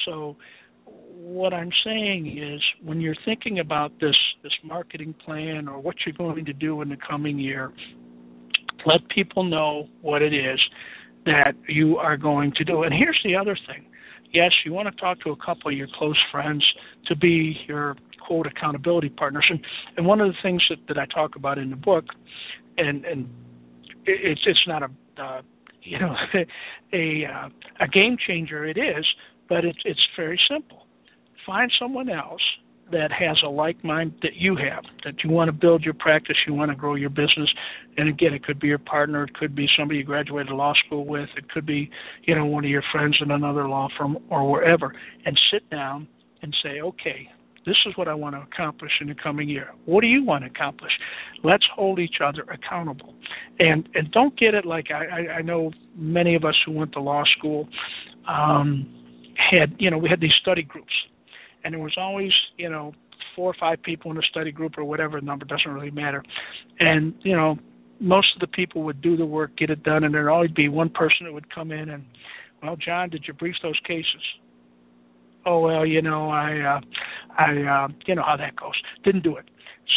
So, 0.05 0.37
what 0.85 1.53
I'm 1.53 1.71
saying 1.85 2.37
is, 2.37 2.61
when 2.83 3.01
you're 3.01 3.15
thinking 3.25 3.59
about 3.59 3.91
this 3.99 4.15
this 4.41 4.53
marketing 4.63 5.13
plan 5.25 5.67
or 5.67 5.79
what 5.79 5.95
you're 6.05 6.15
going 6.15 6.45
to 6.45 6.53
do 6.53 6.81
in 6.81 6.89
the 6.89 6.97
coming 6.97 7.37
year, 7.37 7.71
let 8.85 9.07
people 9.09 9.43
know 9.43 9.87
what 10.01 10.21
it 10.21 10.33
is 10.33 10.59
that 11.25 11.53
you 11.67 11.97
are 11.97 12.17
going 12.17 12.53
to 12.55 12.63
do. 12.63 12.83
And 12.83 12.93
here's 12.93 13.19
the 13.23 13.35
other 13.35 13.57
thing. 13.67 13.85
Yes, 14.31 14.51
you 14.65 14.73
want 14.73 14.87
to 14.93 15.01
talk 15.01 15.19
to 15.21 15.31
a 15.31 15.35
couple 15.35 15.71
of 15.71 15.77
your 15.77 15.87
close 15.97 16.19
friends 16.31 16.63
to 17.07 17.15
be 17.15 17.57
your 17.67 17.95
quote 18.29 18.45
accountability 18.45 19.09
partners. 19.09 19.45
And, 19.49 19.59
and 19.97 20.05
one 20.05 20.21
of 20.21 20.27
the 20.27 20.37
things 20.43 20.61
that, 20.69 20.77
that 20.87 20.99
I 20.99 21.05
talk 21.07 21.35
about 21.35 21.57
in 21.57 21.71
the 21.71 21.75
book, 21.75 22.05
and 22.77 23.03
and 23.03 23.27
it's 24.05 24.41
it's 24.45 24.65
not 24.67 24.83
a 24.83 25.21
uh, 25.21 25.41
you 25.81 25.99
know 25.99 26.15
a 26.93 27.25
uh, 27.25 27.49
a 27.79 27.87
game 27.87 28.17
changer. 28.25 28.65
It 28.65 28.77
is, 28.77 29.05
but 29.49 29.65
it's 29.65 29.79
it's 29.83 29.99
very 30.15 30.39
simple. 30.49 30.85
Find 31.45 31.71
someone 31.79 32.09
else 32.09 32.41
that 32.91 33.11
has 33.11 33.37
a 33.45 33.49
like 33.49 33.83
mind 33.83 34.13
that 34.21 34.35
you 34.35 34.55
have, 34.55 34.83
that 35.05 35.23
you 35.23 35.29
want 35.29 35.47
to 35.47 35.51
build 35.51 35.83
your 35.83 35.93
practice, 35.93 36.35
you 36.47 36.53
want 36.53 36.71
to 36.71 36.75
grow 36.75 36.95
your 36.95 37.09
business. 37.09 37.49
And 37.97 38.09
again, 38.09 38.33
it 38.33 38.43
could 38.43 38.59
be 38.59 38.67
your 38.67 38.79
partner, 38.79 39.25
it 39.25 39.35
could 39.35 39.55
be 39.55 39.67
somebody 39.77 39.99
you 39.99 40.03
graduated 40.03 40.51
law 40.51 40.73
school 40.85 41.05
with, 41.05 41.29
it 41.37 41.51
could 41.51 41.67
be, 41.67 41.91
you 42.23 42.33
know, 42.33 42.45
one 42.45 42.65
of 42.65 42.71
your 42.71 42.83
friends 42.91 43.15
in 43.21 43.29
another 43.29 43.67
law 43.67 43.89
firm 43.95 44.17
or 44.31 44.49
wherever. 44.49 44.91
And 45.23 45.39
sit 45.53 45.69
down 45.69 46.07
and 46.41 46.55
say, 46.63 46.81
okay, 46.81 47.29
This 47.69 47.77
is 47.85 47.95
what 47.97 48.07
I 48.07 48.15
want 48.15 48.33
to 48.35 48.41
accomplish 48.41 48.93
in 48.99 49.09
the 49.09 49.13
coming 49.13 49.47
year. 49.47 49.69
What 49.85 50.01
do 50.01 50.07
you 50.07 50.23
want 50.23 50.43
to 50.43 50.49
accomplish? 50.49 50.91
Let's 51.43 51.63
hold 51.75 51.99
each 51.99 52.15
other 52.19 52.41
accountable, 52.51 53.13
and 53.59 53.87
and 53.93 54.11
don't 54.11 54.35
get 54.39 54.55
it 54.55 54.65
like 54.65 54.87
I 54.89 55.37
I 55.37 55.41
know 55.43 55.69
many 55.95 56.33
of 56.33 56.43
us 56.45 56.55
who 56.65 56.71
went 56.71 56.93
to 56.93 56.99
law 56.99 57.23
school 57.37 57.69
um, 58.27 58.89
had 59.51 59.75
you 59.77 59.91
know 59.91 59.99
we 59.99 60.09
had 60.09 60.19
these 60.19 60.33
study 60.41 60.63
groups, 60.63 60.93
and 61.63 61.75
there 61.75 61.81
was 61.81 61.93
always 61.95 62.31
you 62.57 62.71
know 62.71 62.91
four 63.35 63.51
or 63.51 63.55
five 63.59 63.83
people 63.83 64.09
in 64.09 64.17
a 64.17 64.23
study 64.31 64.51
group 64.51 64.75
or 64.75 64.83
whatever 64.83 65.21
number 65.21 65.45
doesn't 65.45 65.71
really 65.71 65.91
matter, 65.91 66.23
and 66.79 67.13
you 67.21 67.35
know 67.35 67.55
most 67.99 68.29
of 68.33 68.39
the 68.39 68.47
people 68.47 68.81
would 68.81 68.99
do 68.99 69.15
the 69.15 69.25
work, 69.25 69.55
get 69.57 69.69
it 69.69 69.83
done, 69.83 70.03
and 70.03 70.11
there'd 70.11 70.27
always 70.27 70.51
be 70.51 70.69
one 70.69 70.89
person 70.89 71.25
that 71.25 71.33
would 71.33 71.53
come 71.53 71.71
in 71.71 71.89
and, 71.89 72.05
well, 72.63 72.77
John, 72.77 73.09
did 73.09 73.25
you 73.27 73.33
brief 73.33 73.55
those 73.61 73.79
cases? 73.85 74.23
Oh 75.45 75.59
well, 75.59 75.85
you 75.85 76.01
know, 76.01 76.29
I, 76.29 76.59
uh, 76.59 76.81
I, 77.39 77.85
uh, 77.85 77.87
you 78.05 78.15
know 78.15 78.23
how 78.23 78.37
that 78.37 78.55
goes. 78.55 78.73
Didn't 79.03 79.23
do 79.23 79.37
it. 79.37 79.45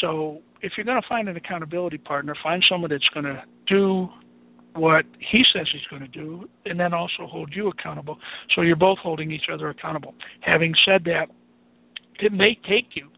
So 0.00 0.40
if 0.62 0.72
you're 0.76 0.86
going 0.86 1.00
to 1.00 1.08
find 1.08 1.28
an 1.28 1.36
accountability 1.36 1.98
partner, 1.98 2.34
find 2.42 2.62
someone 2.70 2.90
that's 2.90 3.08
going 3.12 3.26
to 3.26 3.42
do 3.66 4.08
what 4.74 5.04
he 5.18 5.42
says 5.54 5.66
he's 5.72 5.82
going 5.90 6.02
to 6.02 6.08
do, 6.08 6.48
and 6.64 6.80
then 6.80 6.94
also 6.94 7.26
hold 7.26 7.52
you 7.54 7.68
accountable. 7.68 8.16
So 8.54 8.62
you're 8.62 8.76
both 8.76 8.98
holding 8.98 9.30
each 9.30 9.46
other 9.52 9.68
accountable. 9.68 10.14
Having 10.40 10.74
said 10.86 11.04
that, 11.04 11.26
it 12.20 12.32
may 12.32 12.54
take 12.68 12.94
you 12.94 13.08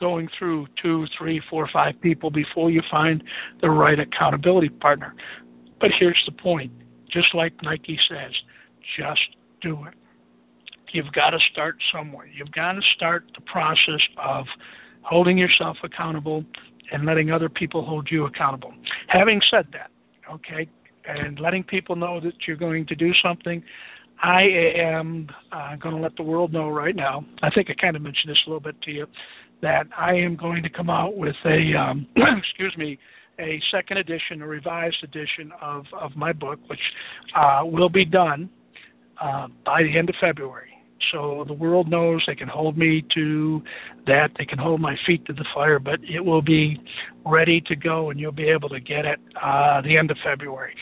going 0.00 0.28
through 0.38 0.66
two, 0.82 1.04
three, 1.16 1.40
four, 1.48 1.68
five 1.72 1.94
people 2.00 2.30
before 2.30 2.70
you 2.70 2.82
find 2.90 3.22
the 3.60 3.70
right 3.70 3.98
accountability 3.98 4.68
partner. 4.68 5.14
But 5.80 5.90
here's 5.98 6.20
the 6.26 6.32
point 6.32 6.72
just 7.10 7.34
like 7.34 7.52
Nike 7.62 7.98
says, 8.10 8.32
just 8.98 9.20
do 9.62 9.84
it. 9.84 9.94
You've 10.92 11.12
got 11.12 11.30
to 11.30 11.38
start 11.52 11.76
somewhere. 11.92 12.26
You've 12.26 12.52
got 12.52 12.72
to 12.72 12.80
start 12.94 13.24
the 13.34 13.42
process 13.42 14.00
of 14.22 14.46
holding 15.02 15.38
yourself 15.38 15.76
accountable 15.82 16.44
and 16.92 17.04
letting 17.04 17.30
other 17.30 17.48
people 17.48 17.84
hold 17.84 18.08
you 18.10 18.26
accountable. 18.26 18.72
Having 19.08 19.40
said 19.50 19.66
that, 19.72 19.90
okay, 20.32 20.68
and 21.06 21.38
letting 21.38 21.62
people 21.62 21.96
know 21.96 22.20
that 22.20 22.32
you're 22.46 22.56
going 22.56 22.86
to 22.86 22.94
do 22.94 23.12
something, 23.22 23.62
I 24.22 24.42
am 24.78 25.28
uh, 25.52 25.76
going 25.76 25.94
to 25.94 26.00
let 26.00 26.16
the 26.16 26.22
world 26.22 26.52
know 26.52 26.68
right 26.68 26.96
now. 26.96 27.24
I 27.42 27.50
think 27.50 27.68
I 27.70 27.74
kind 27.80 27.96
of 27.96 28.02
mentioned 28.02 28.30
this 28.30 28.38
a 28.46 28.50
little 28.50 28.60
bit 28.60 28.80
to 28.82 28.90
you 28.90 29.06
that 29.62 29.86
I 29.96 30.14
am 30.14 30.36
going 30.36 30.62
to 30.62 30.70
come 30.70 30.90
out 30.90 31.16
with 31.16 31.36
a 31.44 31.78
um, 31.78 32.06
excuse 32.38 32.74
me 32.76 32.98
a 33.38 33.60
second 33.70 33.98
edition, 33.98 34.40
a 34.42 34.46
revised 34.46 35.02
edition 35.02 35.52
of 35.60 35.84
of 35.98 36.16
my 36.16 36.32
book, 36.32 36.58
which 36.68 36.80
uh, 37.34 37.60
will 37.64 37.90
be 37.90 38.04
done 38.04 38.48
uh, 39.20 39.48
by 39.64 39.82
the 39.82 39.98
end 39.98 40.08
of 40.08 40.14
February. 40.20 40.75
So 41.12 41.44
the 41.46 41.52
world 41.52 41.88
knows 41.88 42.24
they 42.26 42.34
can 42.34 42.48
hold 42.48 42.76
me 42.76 43.04
to 43.14 43.62
that. 44.06 44.30
They 44.38 44.44
can 44.44 44.58
hold 44.58 44.80
my 44.80 44.96
feet 45.06 45.24
to 45.26 45.32
the 45.32 45.44
fire, 45.54 45.78
but 45.78 46.00
it 46.02 46.24
will 46.24 46.42
be 46.42 46.80
ready 47.24 47.60
to 47.66 47.76
go, 47.76 48.10
and 48.10 48.18
you'll 48.18 48.32
be 48.32 48.48
able 48.48 48.68
to 48.70 48.80
get 48.80 49.04
it 49.04 49.20
uh, 49.40 49.80
the 49.82 49.96
end 49.96 50.10
of 50.10 50.16
February. 50.24 50.74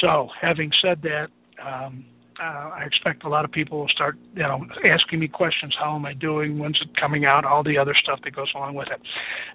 So, 0.00 0.28
having 0.40 0.70
said 0.82 1.02
that, 1.02 1.28
um, 1.64 2.04
uh, 2.40 2.70
I 2.70 2.84
expect 2.86 3.24
a 3.24 3.28
lot 3.28 3.44
of 3.44 3.50
people 3.50 3.80
will 3.80 3.88
start, 3.88 4.16
you 4.34 4.42
know, 4.42 4.64
asking 4.84 5.18
me 5.18 5.28
questions. 5.28 5.74
How 5.78 5.96
am 5.96 6.06
I 6.06 6.14
doing? 6.14 6.58
When's 6.58 6.78
it 6.80 6.88
coming 6.98 7.24
out? 7.24 7.44
All 7.44 7.64
the 7.64 7.76
other 7.76 7.94
stuff 8.00 8.20
that 8.24 8.34
goes 8.34 8.50
along 8.54 8.74
with 8.74 8.88
it. 8.88 9.00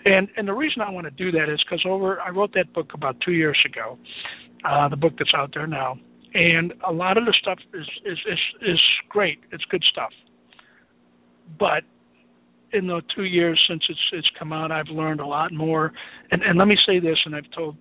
And 0.05 0.27
and 0.35 0.47
the 0.47 0.53
reason 0.53 0.81
I 0.81 0.89
want 0.91 1.05
to 1.05 1.11
do 1.11 1.31
that 1.31 1.49
is 1.49 1.61
because 1.63 1.83
over 1.87 2.19
I 2.19 2.29
wrote 2.29 2.53
that 2.55 2.73
book 2.73 2.91
about 2.93 3.15
two 3.21 3.31
years 3.31 3.57
ago, 3.65 3.97
uh, 4.65 4.89
the 4.89 4.97
book 4.97 5.13
that's 5.17 5.33
out 5.35 5.51
there 5.53 5.67
now, 5.67 5.97
and 6.33 6.73
a 6.87 6.91
lot 6.91 7.17
of 7.17 7.25
the 7.25 7.33
stuff 7.39 7.59
is 7.73 7.87
is 8.05 8.17
is, 8.31 8.39
is 8.61 8.81
great. 9.09 9.39
It's 9.51 9.65
good 9.65 9.83
stuff. 9.91 10.11
But 11.59 11.83
in 12.71 12.87
the 12.87 13.01
two 13.15 13.25
years 13.25 13.63
since 13.69 13.83
it's 13.87 13.99
it's 14.11 14.29
come 14.37 14.51
out, 14.51 14.71
I've 14.71 14.87
learned 14.87 15.19
a 15.19 15.25
lot 15.25 15.53
more. 15.53 15.93
And 16.31 16.41
and 16.41 16.57
let 16.57 16.67
me 16.67 16.77
say 16.85 16.99
this, 16.99 17.17
and 17.25 17.35
I've 17.35 17.49
told 17.55 17.77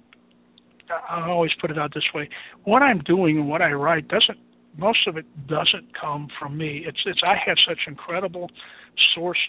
I 1.08 1.28
always 1.28 1.52
put 1.60 1.70
it 1.70 1.78
out 1.78 1.92
this 1.94 2.04
way: 2.14 2.28
what 2.64 2.82
I'm 2.82 2.98
doing 3.00 3.38
and 3.38 3.48
what 3.48 3.62
I 3.62 3.72
write 3.72 4.08
doesn't 4.08 4.38
most 4.76 5.06
of 5.06 5.16
it 5.16 5.26
doesn't 5.46 5.98
come 5.98 6.28
from 6.38 6.56
me. 6.56 6.84
It's 6.86 7.00
it's 7.06 7.20
I 7.24 7.36
have 7.46 7.56
such 7.66 7.78
incredible 7.86 8.50
sources 9.14 9.40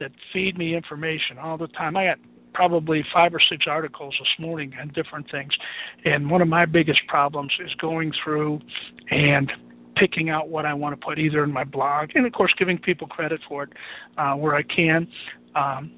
that 0.00 0.10
feed 0.32 0.58
me 0.58 0.76
information 0.76 1.38
all 1.40 1.56
the 1.56 1.68
time. 1.68 1.96
I 1.96 2.06
got 2.06 2.18
probably 2.54 3.04
five 3.12 3.34
or 3.34 3.40
six 3.50 3.66
articles 3.68 4.14
this 4.18 4.44
morning 4.46 4.72
on 4.80 4.88
different 4.94 5.30
things. 5.30 5.52
And 6.04 6.30
one 6.30 6.40
of 6.40 6.48
my 6.48 6.64
biggest 6.64 7.00
problems 7.08 7.52
is 7.64 7.72
going 7.80 8.12
through 8.22 8.60
and 9.10 9.52
picking 9.96 10.30
out 10.30 10.48
what 10.48 10.64
I 10.64 10.74
want 10.74 10.98
to 10.98 11.06
put 11.06 11.18
either 11.18 11.44
in 11.44 11.52
my 11.52 11.64
blog 11.64 12.10
and 12.14 12.26
of 12.26 12.32
course 12.32 12.52
giving 12.58 12.78
people 12.78 13.06
credit 13.06 13.40
for 13.48 13.64
it 13.64 13.70
uh, 14.18 14.34
where 14.34 14.54
I 14.54 14.62
can. 14.62 15.06
Um, 15.54 15.92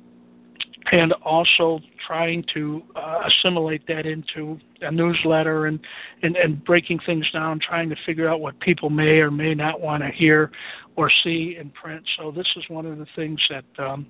and 0.93 1.13
also 1.25 1.81
trying 2.07 2.45
to 2.55 2.83
uh, 2.95 3.21
assimilate 3.27 3.87
that 3.89 4.07
into 4.07 4.59
a 4.83 4.93
newsletter 4.93 5.67
and, 5.67 5.81
and 6.23 6.37
and 6.37 6.65
breaking 6.65 7.01
things 7.05 7.25
down, 7.33 7.59
trying 7.67 7.89
to 7.89 7.97
figure 8.07 8.29
out 8.29 8.41
what 8.41 8.59
people 8.61 8.89
may 8.89 9.19
or 9.19 9.31
may 9.31 9.55
not 9.55 9.81
want 9.81 10.03
to 10.03 10.11
hear 10.17 10.51
or 10.95 11.11
see 11.25 11.57
in 11.61 11.71
print. 11.71 12.05
So 12.19 12.31
this 12.31 12.47
is 12.57 12.63
one 12.69 12.87
of 12.87 12.99
the 12.99 13.07
things 13.17 13.41
that 13.51 13.85
um, 13.85 14.07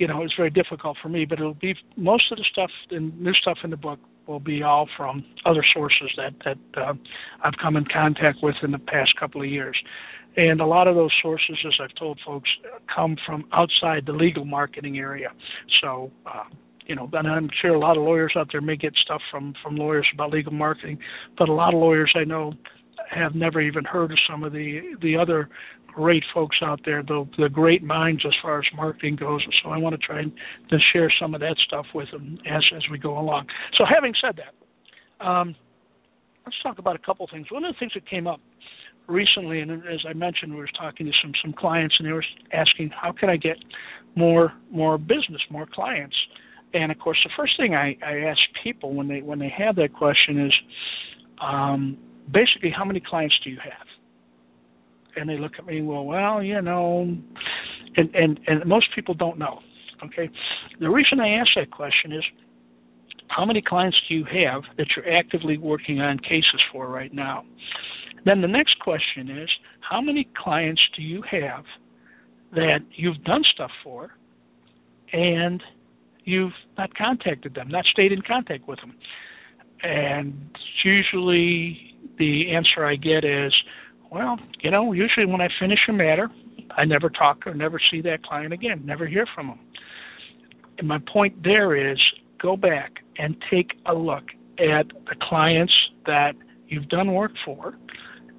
you 0.00 0.08
know 0.08 0.24
is 0.24 0.32
very 0.36 0.50
difficult 0.50 0.96
for 1.00 1.08
me. 1.08 1.24
But 1.26 1.38
it'll 1.38 1.54
be 1.54 1.76
most 1.96 2.32
of 2.32 2.38
the 2.38 2.44
stuff 2.50 2.70
and 2.90 3.18
new 3.20 3.34
stuff 3.34 3.58
in 3.62 3.70
the 3.70 3.76
book 3.76 4.00
will 4.26 4.40
be 4.40 4.62
all 4.62 4.88
from 4.96 5.24
other 5.44 5.64
sources 5.72 6.10
that 6.16 6.32
that 6.44 6.80
uh, 6.80 6.94
I've 7.44 7.54
come 7.62 7.76
in 7.76 7.84
contact 7.84 8.38
with 8.42 8.56
in 8.62 8.72
the 8.72 8.78
past 8.78 9.14
couple 9.20 9.42
of 9.42 9.48
years. 9.48 9.76
And 10.36 10.60
a 10.60 10.66
lot 10.66 10.86
of 10.86 10.94
those 10.94 11.10
sources, 11.20 11.56
as 11.66 11.72
I've 11.82 11.94
told 11.96 12.18
folks, 12.24 12.48
come 12.94 13.16
from 13.26 13.44
outside 13.52 14.06
the 14.06 14.12
legal 14.12 14.44
marketing 14.44 14.96
area. 14.96 15.32
So, 15.82 16.12
uh, 16.24 16.44
you 16.86 16.94
know, 16.94 17.10
and 17.12 17.26
I'm 17.26 17.50
sure 17.60 17.74
a 17.74 17.78
lot 17.78 17.96
of 17.96 18.04
lawyers 18.04 18.34
out 18.36 18.48
there 18.52 18.60
may 18.60 18.76
get 18.76 18.94
stuff 19.04 19.20
from 19.30 19.54
from 19.62 19.76
lawyers 19.76 20.06
about 20.14 20.30
legal 20.30 20.52
marketing, 20.52 20.98
but 21.36 21.48
a 21.48 21.52
lot 21.52 21.74
of 21.74 21.80
lawyers 21.80 22.12
I 22.16 22.24
know 22.24 22.54
have 23.10 23.34
never 23.34 23.60
even 23.60 23.84
heard 23.84 24.12
of 24.12 24.18
some 24.28 24.44
of 24.44 24.52
the 24.52 24.80
the 25.02 25.16
other 25.16 25.48
great 25.94 26.24
folks 26.32 26.56
out 26.62 26.80
there, 26.84 27.02
the 27.02 27.28
the 27.38 27.48
great 27.48 27.82
minds 27.82 28.22
as 28.26 28.32
far 28.42 28.58
as 28.58 28.64
marketing 28.76 29.16
goes. 29.16 29.44
So 29.62 29.70
I 29.70 29.78
want 29.78 29.98
to 29.98 30.06
try 30.06 30.20
and 30.20 30.32
to 30.70 30.78
share 30.92 31.12
some 31.20 31.34
of 31.34 31.40
that 31.40 31.56
stuff 31.66 31.86
with 31.94 32.10
them 32.10 32.38
as 32.50 32.62
as 32.76 32.82
we 32.90 32.98
go 32.98 33.18
along. 33.18 33.46
So 33.76 33.84
having 33.84 34.14
said 34.20 34.38
that, 34.38 35.26
um, 35.26 35.54
let's 36.44 36.56
talk 36.62 36.78
about 36.78 36.96
a 36.96 37.00
couple 37.00 37.28
things. 37.30 37.46
One 37.50 37.64
of 37.64 37.74
the 37.74 37.78
things 37.78 37.92
that 37.94 38.08
came 38.08 38.26
up 38.26 38.40
recently, 39.08 39.60
and 39.60 39.70
as 39.70 40.04
I 40.08 40.12
mentioned, 40.12 40.52
we 40.52 40.60
were 40.60 40.68
talking 40.78 41.06
to 41.06 41.12
some 41.22 41.32
some 41.42 41.52
clients, 41.52 41.94
and 41.98 42.08
they 42.08 42.12
were 42.12 42.24
asking, 42.52 42.90
how 42.90 43.12
can 43.12 43.28
I 43.28 43.36
get 43.36 43.56
more 44.16 44.52
more 44.70 44.98
business, 44.98 45.40
more 45.50 45.66
clients? 45.72 46.16
And 46.72 46.92
of 46.92 46.98
course, 46.98 47.18
the 47.24 47.30
first 47.36 47.56
thing 47.58 47.74
I, 47.74 47.96
I 48.06 48.18
ask 48.30 48.38
people 48.62 48.94
when 48.94 49.08
they 49.08 49.22
when 49.22 49.38
they 49.38 49.52
have 49.56 49.76
that 49.76 49.92
question 49.92 50.46
is, 50.46 50.52
um, 51.42 51.98
basically, 52.32 52.70
how 52.70 52.84
many 52.84 53.00
clients 53.00 53.34
do 53.42 53.50
you 53.50 53.58
have? 53.62 53.86
And 55.16 55.28
they 55.28 55.38
look 55.38 55.52
at 55.58 55.66
me, 55.66 55.82
well, 55.82 56.04
well, 56.04 56.42
you 56.42 56.60
know, 56.62 57.16
and 57.96 58.14
and 58.14 58.40
and 58.46 58.64
most 58.66 58.86
people 58.94 59.14
don't 59.14 59.38
know. 59.38 59.60
Okay, 60.04 60.30
the 60.80 60.88
reason 60.88 61.20
I 61.20 61.30
ask 61.30 61.50
that 61.56 61.70
question 61.70 62.12
is, 62.12 62.22
how 63.28 63.44
many 63.44 63.62
clients 63.62 63.96
do 64.08 64.14
you 64.14 64.24
have 64.24 64.62
that 64.76 64.86
you're 64.96 65.12
actively 65.12 65.58
working 65.58 66.00
on 66.00 66.18
cases 66.18 66.60
for 66.72 66.88
right 66.88 67.12
now? 67.12 67.44
Then 68.24 68.40
the 68.40 68.48
next 68.48 68.78
question 68.80 69.30
is 69.30 69.48
how 69.80 70.00
many 70.00 70.28
clients 70.36 70.82
do 70.96 71.02
you 71.02 71.22
have 71.30 71.64
that 72.52 72.80
you've 72.92 73.22
done 73.24 73.42
stuff 73.54 73.70
for 73.82 74.10
and 75.12 75.62
you've 76.24 76.52
not 76.76 76.94
contacted 76.96 77.54
them, 77.54 77.68
not 77.68 77.84
stayed 77.86 78.12
in 78.12 78.22
contact 78.22 78.68
with 78.68 78.78
them? 78.80 78.94
And 79.82 80.50
usually 80.84 81.96
the 82.18 82.52
answer 82.54 82.84
I 82.84 82.96
get 82.96 83.24
is, 83.24 83.52
well, 84.10 84.38
you 84.60 84.70
know, 84.70 84.92
usually 84.92 85.26
when 85.26 85.40
I 85.40 85.48
finish 85.60 85.78
a 85.88 85.92
matter, 85.92 86.28
I 86.76 86.84
never 86.84 87.10
talk 87.10 87.46
or 87.46 87.54
never 87.54 87.80
see 87.90 88.00
that 88.02 88.22
client 88.22 88.52
again, 88.52 88.82
never 88.84 89.06
hear 89.06 89.26
from 89.34 89.48
them. 89.48 89.58
And 90.78 90.88
my 90.88 90.98
point 91.12 91.42
there 91.42 91.92
is 91.92 91.98
go 92.40 92.56
back 92.56 92.92
and 93.18 93.36
take 93.50 93.72
a 93.86 93.94
look 93.94 94.24
at 94.58 94.86
the 95.06 95.16
clients 95.20 95.72
that 96.06 96.32
you've 96.68 96.88
done 96.88 97.12
work 97.12 97.32
for 97.44 97.74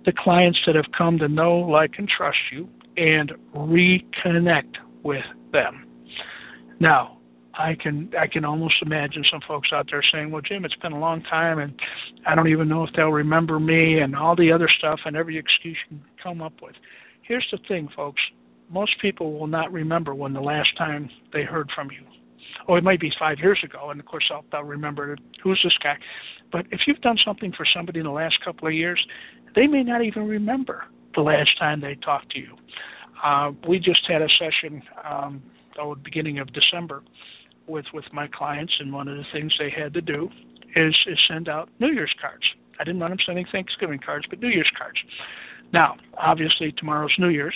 the 0.06 0.12
clients 0.12 0.60
that 0.66 0.76
have 0.76 0.86
come 0.98 1.18
to 1.20 1.28
know, 1.28 1.58
like, 1.60 1.92
and 1.98 2.10
trust 2.10 2.38
you 2.52 2.68
and 2.98 3.32
reconnect 3.56 4.76
with 5.04 5.24
them. 5.52 5.88
Now, 6.80 7.18
I 7.54 7.76
can 7.82 8.12
I 8.18 8.28
can 8.28 8.46
almost 8.46 8.76
imagine 8.82 9.24
some 9.30 9.42
folks 9.48 9.70
out 9.74 9.88
there 9.92 10.04
saying, 10.14 10.32
"Well, 10.32 10.42
Jim, 10.42 10.64
it's 10.64 10.76
been 10.76 10.94
a 10.94 11.00
long 11.00 11.22
time, 11.24 11.60
and 11.60 11.74
I 12.26 12.36
don't 12.36 12.48
even 12.48 12.70
know 12.70 12.84
if 12.84 12.92
they'll 12.96 13.12
remember 13.12 13.60
me, 13.60 14.00
and 14.00 14.16
all 14.16 14.36
the 14.36 14.52
other 14.52 14.70
stuff, 14.78 15.00
and 15.06 15.16
every 15.16 15.38
excuse 15.38 15.78
you 15.90 15.98
can 15.98 16.06
come 16.22 16.42
up 16.42 16.54
with." 16.62 16.76
Here's 17.24 17.48
the 17.52 17.60
thing, 17.68 17.90
folks: 17.96 18.22
most 18.70 18.94
people 19.02 19.38
will 19.38 19.48
not 19.48 19.72
remember 19.72 20.16
when 20.16 20.34
the 20.34 20.42
last 20.42 20.70
time 20.78 21.10
they 21.34 21.44
heard 21.44 21.70
from 21.76 21.90
you. 21.92 22.06
Oh, 22.68 22.76
it 22.76 22.84
might 22.84 23.00
be 23.00 23.12
five 23.20 23.38
years 23.40 23.60
ago, 23.64 23.90
and 23.90 24.00
of 24.00 24.06
course 24.06 24.26
they'll, 24.30 24.46
they'll 24.52 24.64
remember 24.64 25.18
who's 25.44 25.60
this 25.64 25.78
guy. 25.84 25.98
But 26.52 26.66
if 26.72 26.82
you've 26.88 27.02
done 27.02 27.18
something 27.26 27.52
for 27.56 27.66
somebody 27.76 28.00
in 28.00 28.06
the 28.06 28.12
last 28.12 28.36
couple 28.46 28.68
of 28.68 28.74
years, 28.74 29.04
they 29.56 29.68
may 29.68 29.84
not 29.84 30.04
even 30.04 30.28
remember 30.28 30.86
the 31.16 31.22
last 31.22 31.58
time 31.60 31.82
they 31.82 31.96
talked 31.96 32.32
to 32.32 32.40
you. 32.40 32.56
Uh, 33.24 33.52
we 33.68 33.78
just 33.78 34.02
had 34.08 34.22
a 34.22 34.28
session 34.40 34.82
um, 35.10 35.42
oh, 35.80 35.96
beginning 35.96 36.40
of 36.40 36.48
December 36.54 37.04
with 37.72 37.86
with 37.94 38.06
my 38.14 38.28
clients, 38.28 38.74
and 38.80 38.94
one 38.94 39.08
of 39.08 39.18
the 39.18 39.24
things 39.34 39.52
they 39.58 39.72
had 39.76 39.94
to 39.94 40.02
do 40.02 40.30
is 40.76 40.96
is 41.08 41.18
send 41.30 41.50
out 41.50 41.70
New 41.80 41.92
Year's 41.92 42.14
cards. 42.22 42.44
I 42.80 42.84
didn't 42.84 43.00
want 43.00 43.12
them 43.12 43.20
sending 43.26 43.46
Thanksgiving 43.52 44.00
cards, 44.04 44.26
but 44.30 44.40
New 44.40 44.50
Year's 44.50 44.72
cards. 44.78 44.98
Now, 45.74 45.96
obviously, 46.18 46.74
tomorrow's 46.78 47.14
New 47.18 47.30
Year's, 47.30 47.56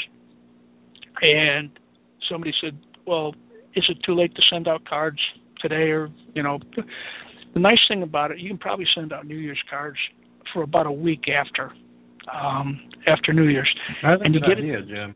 and 1.21 1.69
somebody 2.29 2.53
said, 2.61 2.77
"Well, 3.05 3.35
is 3.75 3.83
it 3.89 3.97
too 4.05 4.15
late 4.15 4.33
to 4.35 4.41
send 4.49 4.67
out 4.67 4.85
cards 4.85 5.19
today?" 5.61 5.91
Or 5.91 6.09
you 6.33 6.43
know, 6.43 6.59
the 7.53 7.59
nice 7.59 7.79
thing 7.87 8.03
about 8.03 8.31
it, 8.31 8.39
you 8.39 8.49
can 8.49 8.57
probably 8.57 8.87
send 8.95 9.13
out 9.13 9.25
New 9.27 9.37
Year's 9.37 9.61
cards 9.69 9.97
for 10.53 10.63
about 10.63 10.85
a 10.85 10.91
week 10.91 11.25
after 11.29 11.71
um 12.33 12.79
after 13.07 13.33
New 13.33 13.47
Year's, 13.47 13.73
and 14.03 14.33
you 14.33 14.39
get 14.41 14.57
idea, 14.57 14.79
it. 14.79 14.87
Jim. 14.87 15.15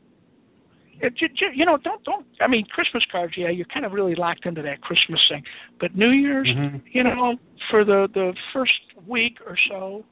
It, 1.02 1.14
you, 1.56 1.66
know, 1.66 1.78
don't 1.78 2.04
don't. 2.04 2.26
I 2.42 2.48
mean, 2.48 2.66
Christmas 2.66 3.04
cards. 3.12 3.34
Yeah, 3.38 3.50
you're 3.50 3.66
kind 3.74 3.86
of 3.86 3.94
really 3.94 4.16
locked 4.16 4.46
into 4.46 4.62
that 4.64 4.82
Christmas 4.82 5.20
thing. 5.30 5.44
But 5.80 5.96
New 5.96 6.10
Year's, 6.12 6.48
Mhm. 6.48 6.82
you 6.92 7.04
know, 7.04 7.36
for 7.70 7.86
the 7.86 8.08
the 8.14 8.34
first 8.54 8.74
week 9.08 9.38
or 9.46 9.56
so, 9.70 10.04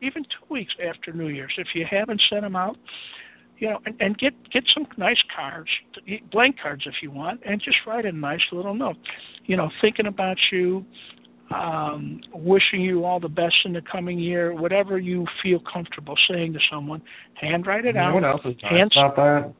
even 0.00 0.22
two 0.24 0.46
weeks 0.48 0.72
after 0.88 1.12
New 1.12 1.28
Year's, 1.28 1.54
if 1.58 1.68
you 1.74 1.84
haven't 1.90 2.20
sent 2.30 2.42
them 2.42 2.54
out, 2.54 2.76
you 3.58 3.68
know, 3.68 3.80
and, 3.84 3.96
and 4.00 4.16
get 4.18 4.32
get 4.52 4.62
some 4.72 4.86
nice 4.96 5.20
cards, 5.34 5.68
blank 6.30 6.56
cards 6.62 6.84
if 6.86 6.94
you 7.02 7.10
want, 7.10 7.40
and 7.44 7.60
just 7.60 7.78
write 7.86 8.04
a 8.06 8.12
nice 8.12 8.40
little 8.52 8.74
note. 8.74 8.96
You 9.46 9.56
know, 9.56 9.70
thinking 9.80 10.06
about 10.06 10.36
you, 10.52 10.84
um, 11.50 12.20
wishing 12.32 12.80
you 12.82 13.04
all 13.04 13.18
the 13.18 13.28
best 13.28 13.54
in 13.64 13.72
the 13.72 13.80
coming 13.90 14.18
year, 14.18 14.52
whatever 14.54 14.98
you 14.98 15.26
feel 15.42 15.60
comfortable 15.72 16.14
saying 16.30 16.52
to 16.52 16.58
someone, 16.70 17.02
handwrite 17.34 17.86
it 17.86 17.96
out. 17.96 18.14
what 18.14 18.24
else 18.24 18.42
is 18.44 18.54
Hands- 18.62 18.92
about 18.96 19.16
that? 19.16 19.52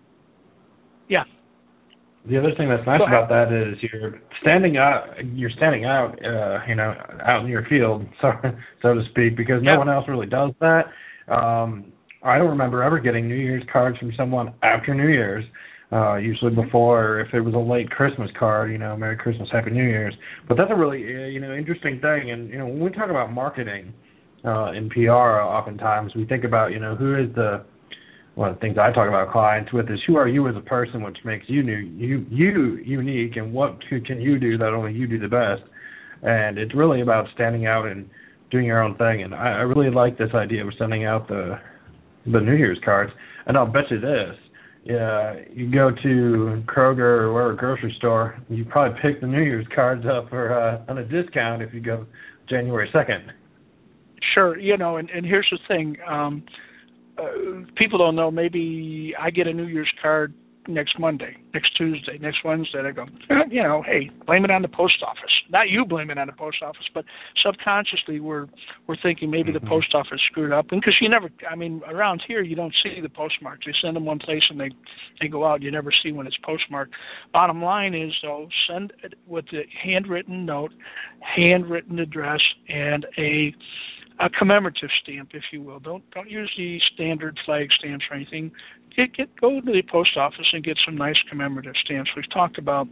The 2.28 2.38
other 2.38 2.52
thing 2.56 2.68
that's 2.68 2.87
nice 2.87 3.00
about 3.06 3.28
that 3.30 3.52
is 3.52 3.78
you're 3.90 4.20
standing 4.42 4.76
out. 4.76 5.04
You're 5.35 5.50
standing 5.50 5.85
out, 5.85 6.18
uh, 6.25 6.58
you 6.68 6.75
know, 6.75 6.94
out 7.25 7.42
in 7.42 7.49
your 7.49 7.64
field, 7.68 8.04
so 8.20 8.32
so 8.82 8.94
to 8.94 9.02
speak, 9.11 9.37
because 9.37 9.62
no 9.62 9.78
one 9.78 9.88
else 9.88 10.04
really 10.08 10.26
does 10.26 10.52
that. 10.61 10.87
Um, 11.32 11.92
I 12.23 12.37
don't 12.38 12.50
remember 12.50 12.82
ever 12.82 12.99
getting 12.99 13.28
New 13.28 13.37
Year's 13.37 13.62
cards 13.73 13.99
from 13.99 14.12
someone 14.16 14.52
after 14.62 14.94
New 14.94 15.08
Year's. 15.08 15.44
Uh, 15.90 16.16
usually 16.16 16.54
before, 16.54 17.20
if 17.20 17.32
it 17.32 17.40
was 17.40 17.54
a 17.54 17.58
late 17.58 17.88
Christmas 17.90 18.28
card, 18.38 18.70
you 18.70 18.76
know, 18.76 18.94
Merry 18.94 19.16
Christmas, 19.16 19.49
Happy 19.50 19.70
New 19.70 19.85
Year's. 19.85 20.14
But 20.47 20.58
that's 20.58 20.70
a 20.70 20.76
really, 20.76 21.02
uh, 21.02 21.28
you 21.28 21.40
know, 21.40 21.54
interesting 21.54 21.99
thing. 22.00 22.30
And 22.30 22.50
you 22.50 22.58
know, 22.58 22.66
when 22.66 22.80
we 22.80 22.90
talk 22.90 23.08
about 23.08 23.32
marketing 23.32 23.94
uh, 24.44 24.73
in 24.73 24.90
PR, 24.90 25.40
oftentimes 25.40 26.14
we 26.14 26.26
think 26.26 26.44
about, 26.44 26.73
you 26.73 26.78
know, 26.78 26.94
who 26.94 27.14
is 27.14 27.35
the 27.35 27.64
one 28.38 28.50
of 28.50 28.54
the 28.54 28.61
things 28.61 28.78
I 28.78 28.92
talk 28.92 29.09
about 29.09 29.33
clients 29.33 29.73
with 29.73 29.90
is 29.90 29.99
who 30.07 30.14
are 30.14 30.28
you 30.28 30.47
as 30.47 30.54
a 30.54 30.61
person, 30.61 31.02
which 31.02 31.18
makes 31.25 31.47
you 31.49 31.64
new, 31.64 31.75
you 31.75 32.25
you 32.30 32.76
unique, 32.76 33.35
and 33.35 33.52
what 33.52 33.80
can 34.07 34.21
you 34.21 34.38
do 34.38 34.57
that 34.59 34.68
only 34.68 34.92
you 34.92 35.09
do 35.09 35.18
the 35.18 35.26
best. 35.26 35.68
And 36.23 36.57
it's 36.57 36.73
really 36.73 37.00
about 37.00 37.26
standing 37.35 37.66
out 37.66 37.87
and 37.87 38.09
doing 38.52 38.64
your 38.64 38.80
own 38.80 38.97
thing. 38.97 39.25
And 39.25 39.35
I, 39.35 39.49
I 39.49 39.62
really 39.62 39.90
like 39.90 40.18
this 40.18 40.30
idea 40.35 40.64
of 40.64 40.73
sending 40.78 41.04
out 41.04 41.26
the 41.26 41.59
the 42.26 42.38
New 42.38 42.54
Year's 42.54 42.78
cards. 42.85 43.11
And 43.47 43.57
I'll 43.57 43.66
bet 43.66 43.90
you 43.90 43.99
this: 43.99 44.37
yeah, 44.85 45.35
you 45.52 45.68
go 45.68 45.90
to 45.90 46.62
Kroger 46.64 47.23
or 47.23 47.33
wherever 47.33 47.54
grocery 47.54 47.92
store, 47.99 48.40
you 48.49 48.64
probably 48.64 49.00
pick 49.02 49.21
the 49.21 49.26
New 49.26 49.42
Year's 49.42 49.66
cards 49.75 50.04
up 50.07 50.30
for 50.30 50.57
uh, 50.57 50.85
on 50.88 50.99
a 50.99 51.04
discount 51.04 51.61
if 51.61 51.75
you 51.75 51.80
go 51.80 52.07
January 52.49 52.88
second. 52.92 53.33
Sure, 54.33 54.57
you 54.57 54.76
know, 54.76 54.99
and, 54.99 55.11
and 55.11 55.26
here's 55.26 55.49
the 55.50 55.59
thing. 55.66 55.97
Um 56.09 56.45
uh, 57.19 57.65
people 57.77 57.99
don't 57.99 58.17
know 58.17 58.31
maybe 58.31 59.15
I 59.19 59.31
get 59.31 59.47
a 59.47 59.53
New 59.53 59.67
Year's 59.67 59.91
card 60.01 60.33
next 60.71 60.99
Monday, 60.99 61.35
next 61.55 61.75
Tuesday, 61.79 62.19
next 62.19 62.45
Wednesday. 62.45 62.81
I 62.81 62.91
go, 62.91 63.07
you 63.51 63.63
know, 63.63 63.83
hey, 63.87 64.11
blame 64.27 64.45
it 64.45 64.51
on 64.51 64.61
the 64.61 64.69
post 64.69 65.03
office. 65.03 65.33
Not 65.49 65.71
you 65.71 65.87
blame 65.87 66.11
it 66.11 66.19
on 66.19 66.27
the 66.27 66.35
post 66.35 66.59
office, 66.63 66.85
but 66.93 67.07
subconsciously 67.43 68.21
we're 68.21 68.47
we're 68.87 68.99
thinking 69.03 69.31
maybe 69.31 69.51
the 69.51 69.61
Mhm. 69.61 69.69
post 69.69 69.95
office 69.95 70.21
screwed 70.31 70.53
up. 70.53 70.71
And 70.71 70.81
because 70.83 70.97
you 71.01 71.09
never, 71.09 71.31
I 71.51 71.55
mean, 71.55 71.81
around 71.89 72.23
here 72.29 72.43
you 72.43 72.55
don't 72.55 72.75
see 72.83 73.01
the 73.01 73.09
postmarks. 73.09 73.65
They 73.65 73.73
send 73.81 73.97
them 73.97 74.05
one 74.05 74.19
place 74.19 74.43
and 74.51 74.61
they 74.61 74.71
they 75.23 75.29
go 75.29 75.47
out. 75.47 75.63
You 75.63 75.71
never 75.71 75.91
see 75.91 76.13
when 76.13 76.27
it's 76.27 76.37
postmarked. 76.45 76.93
Bottom 77.33 77.63
line 77.63 77.95
is 77.95 78.13
though, 78.23 78.49
send 78.69 78.93
it 79.03 79.15
with 79.27 79.47
a 79.55 79.63
handwritten 79.83 80.45
note, 80.45 80.75
handwritten 81.21 81.99
address, 81.99 82.43
and 82.69 83.07
a 83.17 83.54
a 84.21 84.28
commemorative 84.28 84.91
stamp, 85.02 85.31
if 85.33 85.45
you 85.52 85.63
will. 85.63 85.78
Don't 85.78 86.09
don't 86.11 86.31
use 86.31 86.52
the 86.57 86.78
standard 86.93 87.39
flag 87.45 87.69
stamps 87.78 88.04
or 88.11 88.17
anything. 88.17 88.50
Get 88.97 89.15
get 89.15 89.41
go 89.41 89.61
to 89.61 89.65
the 89.65 89.83
post 89.91 90.17
office 90.17 90.47
and 90.52 90.65
get 90.65 90.76
some 90.85 90.97
nice 90.97 91.17
commemorative 91.28 91.75
stamps. 91.85 92.11
We've 92.17 92.31
talked 92.33 92.59
about 92.59 92.89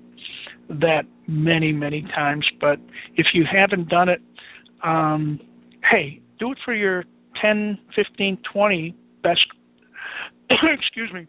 that 0.69 1.03
many 1.27 1.73
many 1.73 2.03
times, 2.03 2.47
but 2.61 2.79
if 3.17 3.27
you 3.35 3.45
haven't 3.51 3.89
done 3.89 4.09
it, 4.09 4.21
um, 4.85 5.41
hey, 5.91 6.21
do 6.39 6.53
it 6.53 6.59
for 6.65 6.75
your 6.75 7.05
10, 7.41 7.79
15, 7.95 8.39
20 8.53 8.95
best. 9.23 9.41
excuse 10.51 11.13
me. 11.13 11.27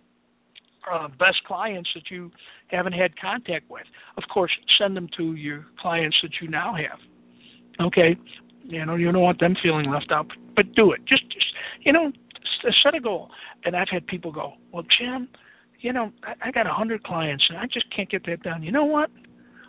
Uh, 0.89 1.09
best 1.19 1.43
clients 1.45 1.89
that 1.95 2.09
you 2.09 2.31
haven't 2.67 2.93
had 2.93 3.19
contact 3.19 3.69
with. 3.69 3.83
Of 4.15 4.23
course, 4.33 4.51
send 4.79 4.95
them 4.95 5.09
to 5.17 5.33
your 5.33 5.65
clients 5.81 6.15
that 6.21 6.31
you 6.41 6.47
now 6.47 6.75
have. 6.75 6.99
Okay, 7.85 8.15
you 8.67 8.85
know, 8.85 8.95
you 8.95 9.11
don't 9.11 9.21
want 9.21 9.39
them 9.39 9.55
feeling 9.61 9.89
left 9.89 10.11
out, 10.11 10.27
but 10.55 10.73
do 10.75 10.91
it. 10.91 10.99
Just, 11.07 11.23
just 11.31 11.45
you 11.81 11.93
know, 11.93 12.11
set 12.83 12.95
a 12.95 12.99
goal. 12.99 13.29
And 13.63 13.75
I've 13.75 13.89
had 13.89 14.05
people 14.07 14.31
go, 14.31 14.53
"Well, 14.71 14.83
Jim, 14.99 15.29
you 15.79 15.93
know, 15.93 16.11
I, 16.23 16.49
I 16.49 16.51
got 16.51 16.67
a 16.67 16.73
hundred 16.73 17.03
clients 17.03 17.45
and 17.49 17.57
I 17.57 17.65
just 17.65 17.85
can't 17.95 18.09
get 18.09 18.25
that 18.25 18.43
done." 18.43 18.63
You 18.63 18.71
know 18.71 18.85
what? 18.85 19.09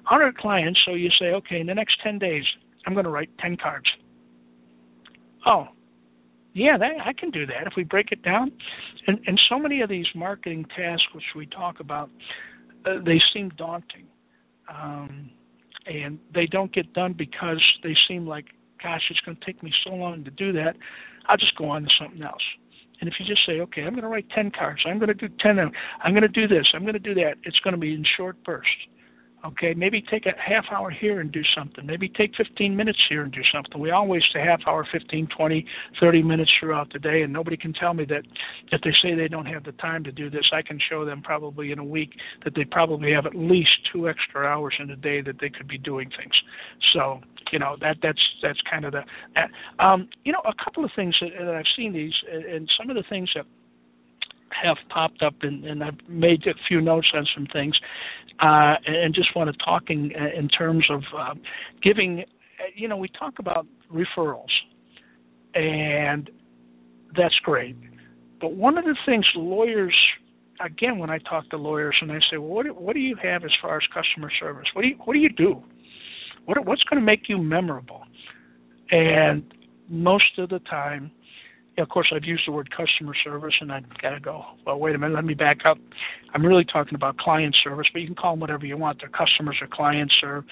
Hundred 0.04 0.36
clients. 0.36 0.80
So 0.86 0.94
you 0.94 1.10
say, 1.20 1.26
okay, 1.26 1.60
in 1.60 1.66
the 1.66 1.74
next 1.74 1.96
ten 2.02 2.18
days, 2.18 2.44
I'm 2.86 2.94
going 2.94 3.04
to 3.04 3.10
write 3.10 3.30
ten 3.38 3.56
cards. 3.56 3.86
Oh, 5.46 5.68
yeah, 6.54 6.76
that, 6.76 6.90
I 7.04 7.12
can 7.12 7.30
do 7.30 7.46
that 7.46 7.66
if 7.66 7.74
we 7.76 7.84
break 7.84 8.10
it 8.10 8.22
down. 8.22 8.50
And 9.06 9.20
and 9.26 9.40
so 9.48 9.58
many 9.58 9.80
of 9.80 9.88
these 9.88 10.06
marketing 10.14 10.66
tasks 10.76 11.06
which 11.14 11.24
we 11.36 11.46
talk 11.46 11.80
about, 11.80 12.10
uh, 12.84 12.96
they 13.04 13.20
seem 13.32 13.50
daunting. 13.50 14.06
Um, 14.68 15.30
and 15.86 16.18
they 16.34 16.46
don't 16.46 16.72
get 16.74 16.92
done 16.92 17.14
because 17.16 17.62
they 17.82 17.94
seem 18.06 18.26
like 18.26 18.44
gosh, 18.82 19.02
it's 19.10 19.20
going 19.20 19.36
to 19.36 19.44
take 19.44 19.62
me 19.62 19.72
so 19.84 19.94
long 19.94 20.24
to 20.24 20.30
do 20.30 20.52
that. 20.52 20.76
I'll 21.26 21.36
just 21.36 21.56
go 21.56 21.70
on 21.70 21.82
to 21.82 21.88
something 22.00 22.22
else. 22.22 22.42
And 23.00 23.08
if 23.08 23.14
you 23.20 23.26
just 23.26 23.46
say, 23.46 23.60
okay, 23.60 23.82
I'm 23.82 23.92
going 23.92 24.02
to 24.02 24.08
write 24.08 24.28
10 24.30 24.50
cards, 24.58 24.80
I'm 24.86 24.98
going 24.98 25.08
to 25.08 25.14
do 25.14 25.28
10 25.40 25.58
of 25.58 25.72
I'm 26.02 26.12
going 26.12 26.22
to 26.22 26.28
do 26.28 26.48
this, 26.48 26.66
I'm 26.74 26.82
going 26.82 26.94
to 26.94 26.98
do 26.98 27.14
that, 27.14 27.34
it's 27.44 27.58
going 27.60 27.74
to 27.74 27.80
be 27.80 27.94
in 27.94 28.04
short 28.16 28.42
bursts. 28.44 28.70
Okay, 29.44 29.72
maybe 29.72 30.02
take 30.02 30.26
a 30.26 30.32
half 30.36 30.64
hour 30.72 30.90
here 30.90 31.20
and 31.20 31.30
do 31.30 31.42
something. 31.56 31.86
Maybe 31.86 32.08
take 32.08 32.32
15 32.36 32.74
minutes 32.74 32.98
here 33.08 33.22
and 33.22 33.32
do 33.32 33.40
something. 33.52 33.80
We 33.80 33.92
all 33.92 34.08
waste 34.08 34.34
a 34.34 34.40
half 34.40 34.60
hour, 34.66 34.86
15, 34.90 35.28
20, 35.36 35.66
30 36.00 36.22
minutes 36.22 36.50
throughout 36.58 36.92
the 36.92 36.98
day, 36.98 37.22
and 37.22 37.32
nobody 37.32 37.56
can 37.56 37.72
tell 37.72 37.94
me 37.94 38.04
that 38.06 38.22
if 38.72 38.80
they 38.82 38.90
say 39.00 39.14
they 39.14 39.28
don't 39.28 39.46
have 39.46 39.62
the 39.62 39.72
time 39.72 40.02
to 40.04 40.12
do 40.12 40.28
this, 40.28 40.50
I 40.52 40.62
can 40.62 40.80
show 40.90 41.04
them 41.04 41.22
probably 41.22 41.70
in 41.70 41.78
a 41.78 41.84
week 41.84 42.10
that 42.44 42.54
they 42.56 42.64
probably 42.64 43.12
have 43.12 43.26
at 43.26 43.36
least 43.36 43.70
two 43.92 44.08
extra 44.08 44.44
hours 44.44 44.74
in 44.80 44.90
a 44.90 44.96
day 44.96 45.20
that 45.22 45.36
they 45.40 45.50
could 45.50 45.68
be 45.68 45.78
doing 45.78 46.10
things. 46.10 46.34
So, 46.92 47.20
you 47.52 47.60
know, 47.60 47.76
that 47.80 47.98
that's 48.02 48.20
that's 48.42 48.60
kind 48.68 48.84
of 48.84 48.92
the 48.92 49.02
that. 49.36 49.50
Um, 49.82 50.08
you 50.24 50.32
know, 50.32 50.42
a 50.44 50.64
couple 50.64 50.84
of 50.84 50.90
things 50.96 51.14
that, 51.20 51.30
that 51.38 51.54
I've 51.54 51.64
seen 51.76 51.92
these, 51.92 52.12
and 52.28 52.68
some 52.76 52.90
of 52.90 52.96
the 52.96 53.04
things 53.08 53.30
that 53.36 53.46
have 54.50 54.76
popped 54.88 55.22
up 55.22 55.34
and, 55.42 55.64
and 55.64 55.82
I've 55.82 55.98
made 56.08 56.46
a 56.46 56.54
few 56.66 56.80
notes 56.80 57.08
on 57.14 57.26
some 57.34 57.46
things 57.52 57.74
uh, 58.40 58.74
and 58.86 59.14
just 59.14 59.34
want 59.34 59.50
to 59.50 59.64
talking 59.64 60.12
in 60.36 60.48
terms 60.48 60.86
of 60.90 61.02
uh, 61.16 61.34
giving 61.82 62.24
you 62.74 62.88
know 62.88 62.96
we 62.96 63.08
talk 63.08 63.34
about 63.38 63.66
referrals 63.92 64.46
and 65.54 66.30
that's 67.16 67.34
great. 67.42 67.76
But 68.40 68.52
one 68.54 68.78
of 68.78 68.84
the 68.84 68.96
things 69.06 69.26
lawyers 69.34 69.96
again 70.64 70.98
when 70.98 71.10
I 71.10 71.18
talk 71.18 71.48
to 71.50 71.56
lawyers 71.56 71.96
and 72.00 72.12
I 72.12 72.18
say 72.30 72.38
well 72.38 72.48
what 72.48 72.66
do, 72.66 72.74
what 72.74 72.94
do 72.94 73.00
you 73.00 73.16
have 73.22 73.44
as 73.44 73.52
far 73.60 73.76
as 73.76 73.82
customer 73.92 74.30
service? 74.40 74.66
What 74.74 74.82
do 74.82 74.88
you 74.88 74.96
what 75.04 75.14
do 75.14 75.20
you 75.20 75.30
do? 75.30 75.62
What 76.44 76.64
what's 76.64 76.82
going 76.84 77.00
to 77.00 77.04
make 77.04 77.28
you 77.28 77.38
memorable? 77.38 78.02
And 78.90 79.54
most 79.88 80.38
of 80.38 80.48
the 80.48 80.60
time 80.60 81.10
of 81.78 81.88
course, 81.88 82.12
I've 82.14 82.24
used 82.24 82.42
the 82.46 82.52
word 82.52 82.68
customer 82.70 83.14
service, 83.24 83.54
and 83.60 83.72
I've 83.72 83.88
got 84.02 84.10
to 84.10 84.20
go. 84.20 84.44
Well, 84.66 84.78
wait 84.78 84.94
a 84.94 84.98
minute. 84.98 85.14
Let 85.14 85.24
me 85.24 85.34
back 85.34 85.58
up. 85.64 85.78
I'm 86.34 86.44
really 86.44 86.64
talking 86.64 86.94
about 86.94 87.18
client 87.18 87.56
service, 87.62 87.86
but 87.92 88.00
you 88.00 88.06
can 88.06 88.16
call 88.16 88.32
them 88.32 88.40
whatever 88.40 88.66
you 88.66 88.76
want. 88.76 88.98
They're 89.00 89.08
customers 89.08 89.56
or 89.60 89.68
clients 89.70 90.14
or 90.22 90.44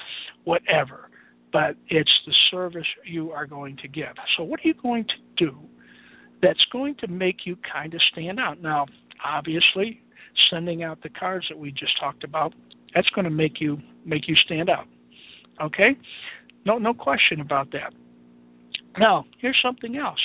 whatever. 0.45 1.11
But 1.53 1.77
it's 1.89 2.11
the 2.27 2.33
service 2.51 2.87
you 3.05 3.33
are 3.33 3.47
going 3.47 3.77
to 3.79 3.89
give. 3.89 4.15
So, 4.37 4.45
what 4.45 4.61
are 4.61 4.69
you 4.69 4.75
going 4.75 5.05
to 5.05 5.45
do 5.45 5.57
that's 6.43 6.65
going 6.73 6.97
to 7.01 7.09
make 7.09 7.39
you 7.45 7.57
kind 7.73 7.95
of 7.95 8.01
stand 8.13 8.39
out? 8.39 8.61
Now, 8.63 8.87
obviously, 9.25 10.01
sending 10.51 10.83
out 10.83 11.03
the 11.03 11.09
cards 11.09 11.47
that 11.51 11.59
we 11.59 11.71
just 11.71 11.99
talked 11.99 12.25
about, 12.25 12.55
that's 12.95 13.09
going 13.11 13.25
to 13.25 13.31
make 13.31 13.61
you 13.61 13.79
make 14.05 14.29
you 14.29 14.37
stand 14.45 14.71
out. 14.71 14.87
Okay? 15.63 15.97
No, 16.65 16.79
no 16.79 16.95
question 16.95 17.41
about 17.41 17.73
that. 17.73 17.93
Now, 18.99 19.25
here's 19.41 19.59
something 19.63 19.97
else 19.97 20.21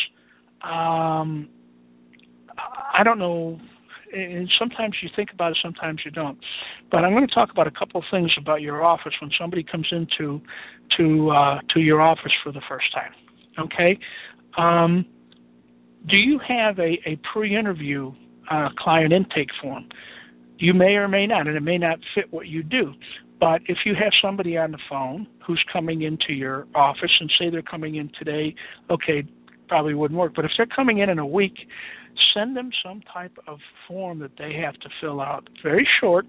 um, 0.64 1.50
I 2.94 3.04
don't 3.04 3.20
know 3.20 3.60
and 4.14 4.50
sometimes 4.60 4.96
you 5.02 5.10
think 5.16 5.30
about 5.34 5.52
it, 5.52 5.58
sometimes 5.62 6.02
you 6.04 6.12
don't. 6.12 6.38
But 6.90 7.04
I'm 7.06 7.14
going 7.14 7.28
to 7.28 7.34
talk 7.34 7.52
about 7.52 7.68
a 7.68 7.72
couple 7.72 8.00
of 8.00 8.06
things 8.12 8.32
about 8.38 8.62
your 8.62 8.84
office 8.84 9.14
when 9.22 9.32
somebody 9.40 9.64
comes 9.64 9.88
into 9.92 10.42
to 10.98 11.30
uh, 11.30 11.60
to 11.74 11.80
your 11.80 12.02
office 12.02 12.32
for 12.44 12.52
the 12.52 12.62
first 12.68 12.86
time. 12.94 13.12
Okay, 13.60 13.98
um, 14.58 15.06
do 16.08 16.18
you 16.18 16.40
have 16.48 16.80
a, 16.80 17.00
a 17.06 17.20
pre-interview 17.32 18.12
uh, 18.50 18.70
client 18.78 19.14
intake 19.14 19.50
form? 19.62 19.88
You 20.58 20.74
may 20.74 20.94
or 20.96 21.08
may 21.08 21.26
not, 21.26 21.48
and 21.48 21.56
it 21.56 21.62
may 21.62 21.78
not 21.78 22.00
fit 22.16 22.32
what 22.32 22.48
you 22.48 22.64
do. 22.64 22.94
But 23.40 23.62
if 23.66 23.80
you 23.86 23.96
have 23.96 24.12
somebody 24.22 24.56
on 24.58 24.72
the 24.72 24.78
phone 24.88 25.26
who's 25.46 25.64
coming 25.74 26.04
into 26.04 26.34
your 26.34 26.68
office 26.76 27.10
and 27.20 27.32
say 27.40 27.50
they're 27.50 27.64
coming 27.64 27.96
in 27.96 28.12
today, 28.20 28.54
okay, 28.92 29.24
probably 29.72 29.94
wouldn't 29.94 30.20
work. 30.20 30.34
But 30.36 30.44
if 30.44 30.52
they're 30.58 30.66
coming 30.66 30.98
in 31.00 31.10
in 31.10 31.18
a 31.18 31.26
week, 31.26 31.54
send 32.34 32.58
them 32.58 32.72
some 32.84 33.02
type 33.14 33.38
of 33.48 33.60
form 33.88 34.20
that 34.20 34.32
they 34.38 34.54
have 34.62 34.74
to 34.82 34.90
fill 35.00 35.22
out. 35.22 35.48
Very 35.64 35.88
short, 36.02 36.26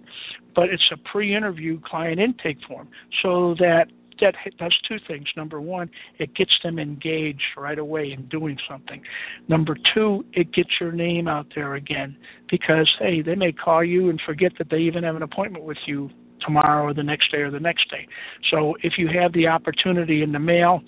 but 0.55 0.69
it's 0.69 0.89
a 0.93 0.97
pre-interview 1.11 1.81
client 1.85 2.21
intake 2.21 2.59
form 2.69 2.89
so 3.21 3.57
that 3.59 3.87
that 4.21 4.35
does 4.61 4.77
two 4.87 4.99
things. 5.09 5.27
Number 5.37 5.61
one, 5.61 5.91
it 6.21 6.37
gets 6.37 6.53
them 6.63 6.79
engaged 6.79 7.43
right 7.57 7.81
away 7.81 8.15
in 8.17 8.29
doing 8.29 8.57
something. 8.71 9.03
Number 9.49 9.77
two, 9.93 10.25
it 10.35 10.55
gets 10.55 10.69
your 10.81 10.93
name 10.93 11.27
out 11.27 11.47
there 11.57 11.75
again 11.75 12.17
because 12.49 12.89
hey, 13.01 13.23
they 13.23 13.35
may 13.35 13.51
call 13.51 13.83
you 13.83 14.09
and 14.09 14.21
forget 14.25 14.53
that 14.59 14.71
they 14.71 14.79
even 14.79 15.03
have 15.03 15.17
an 15.17 15.23
appointment 15.23 15.65
with 15.65 15.79
you 15.89 16.11
tomorrow 16.45 16.85
or 16.85 16.95
the 16.95 17.03
next 17.03 17.33
day 17.33 17.39
or 17.39 17.51
the 17.51 17.59
next 17.59 17.91
day. 17.91 18.07
So 18.53 18.77
if 18.85 18.93
you 18.99 19.09
have 19.21 19.33
the 19.33 19.49
opportunity 19.49 20.23
in 20.23 20.31
the 20.31 20.39
mail, 20.39 20.83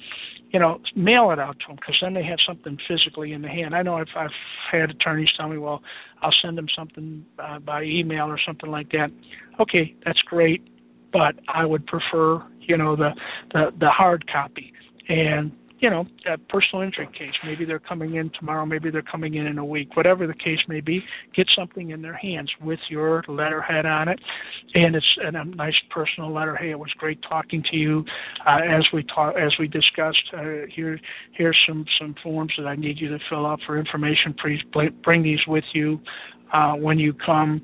you 0.55 0.61
know, 0.61 0.79
mail 0.95 1.33
it 1.33 1.40
out 1.40 1.59
to 1.59 1.67
them 1.67 1.77
because 1.77 1.97
then 2.01 2.14
they 2.14 2.23
have 2.23 2.38
something 2.47 2.79
physically 2.87 3.33
in 3.33 3.43
the 3.43 3.49
hand. 3.49 3.75
I 3.75 3.83
know 3.83 3.97
if 3.97 4.11
I've 4.17 4.31
had 4.71 4.88
attorneys 4.88 5.29
tell 5.37 5.49
me, 5.49 5.59
well, 5.59 5.83
I'll 6.23 6.33
send 6.45 6.57
them 6.57 6.69
something 6.79 7.27
uh, 7.40 7.59
by 7.59 7.83
email 7.83 8.27
or 8.27 8.38
something 8.47 8.71
like 8.71 8.93
that. 8.93 9.11
Okay, 9.59 9.97
that's 10.05 10.21
great, 10.21 10.62
but 11.12 11.35
I 11.53 11.67
would 11.67 11.85
prefer, 11.87 12.40
you 12.61 12.77
know, 12.77 12.95
the 12.95 13.11
the, 13.53 13.73
the 13.81 13.90
hard 13.90 14.31
copy. 14.31 14.73
And 15.09 15.51
you 15.85 15.90
know, 15.90 16.07
a 16.33 16.38
personal 16.38 16.83
injury 16.83 17.07
case. 17.12 17.35
Maybe 17.44 17.66
they're 17.66 17.79
coming 17.79 18.14
in 18.14 18.31
tomorrow, 18.38 18.64
maybe 18.64 18.90
they're 18.90 19.03
coming 19.03 19.35
in 19.35 19.47
in 19.47 19.59
a 19.59 19.64
week. 19.66 19.94
Whatever 19.99 20.27
the 20.27 20.33
case 20.33 20.61
may 20.66 20.81
be, 20.81 21.03
get 21.37 21.47
something 21.55 21.90
in 21.90 22.01
their 22.01 22.16
hands 22.16 22.51
with 22.62 22.79
your 22.88 23.23
letterhead 23.29 23.85
on 23.85 24.09
it, 24.09 24.18
and 24.73 24.97
it's 24.97 25.07
a 25.23 25.44
nice 25.44 25.75
personal 25.90 26.33
letter. 26.33 26.57
Hey, 26.57 26.70
it 26.70 26.79
was 26.79 26.88
great 26.97 27.18
talking 27.29 27.62
to 27.70 27.77
you. 27.77 28.03
Uh, 28.47 28.61
as 28.66 28.87
we 28.94 29.05
talk, 29.14 29.35
as 29.37 29.53
we 29.59 29.68
discussed, 29.68 30.25
uh, 30.33 30.64
here 30.75 30.99
here's 31.33 31.59
some 31.68 31.85
some 32.01 32.14
forms 32.23 32.55
that 32.57 32.66
I 32.66 32.77
need 32.77 32.99
you 32.99 33.11
to 33.11 33.18
fill 33.29 33.44
out 33.44 33.61
for 33.66 33.79
information. 33.79 34.35
Please 34.40 34.61
bring 35.03 35.23
these 35.23 35.40
with 35.47 35.64
you 35.75 36.01
uh, 36.55 36.73
when 36.77 36.99
you 36.99 37.12
come 37.12 37.61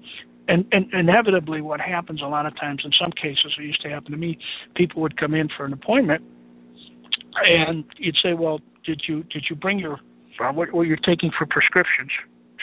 and, 0.47 0.67
and 0.73 0.93
inevitably 0.93 1.63
what 1.63 1.81
happens 1.81 2.21
a 2.21 2.27
lot 2.27 2.45
of 2.45 2.55
times 2.61 2.83
in 2.85 2.91
some 3.01 3.13
cases 3.13 3.55
it 3.59 3.63
used 3.63 3.81
to 3.81 3.89
happen 3.89 4.11
to 4.11 4.19
me 4.19 4.37
people 4.75 5.01
would 5.01 5.17
come 5.17 5.33
in 5.33 5.49
for 5.57 5.65
an 5.65 5.73
appointment 5.73 6.23
and 7.45 7.85
you'd 7.97 8.17
say, 8.23 8.35
well, 8.35 8.61
did 8.85 9.03
you 9.07 9.23
did 9.25 9.45
you 9.49 9.57
bring 9.57 9.79
your 9.79 9.99
what, 10.53 10.73
what 10.73 10.87
you're 10.87 10.97
taking 10.97 11.31
for 11.37 11.47
prescriptions? 11.47 12.11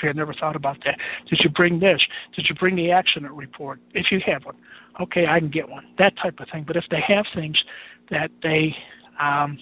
I 0.03 0.07
had 0.07 0.15
never 0.15 0.33
thought 0.33 0.55
about 0.55 0.77
that. 0.85 0.97
Did 1.29 1.39
you 1.43 1.49
bring 1.49 1.79
this? 1.79 1.99
Did 2.35 2.45
you 2.49 2.55
bring 2.55 2.75
the 2.75 2.91
accident 2.91 3.33
report? 3.33 3.79
If 3.93 4.07
you 4.11 4.19
have 4.25 4.45
one, 4.45 4.55
okay, 5.01 5.25
I 5.27 5.39
can 5.39 5.49
get 5.49 5.67
one. 5.67 5.85
That 5.97 6.13
type 6.21 6.35
of 6.39 6.47
thing. 6.51 6.65
But 6.67 6.75
if 6.75 6.83
they 6.91 6.99
have 7.07 7.25
things 7.35 7.57
that 8.11 8.29
they, 8.43 8.75
um, 9.19 9.57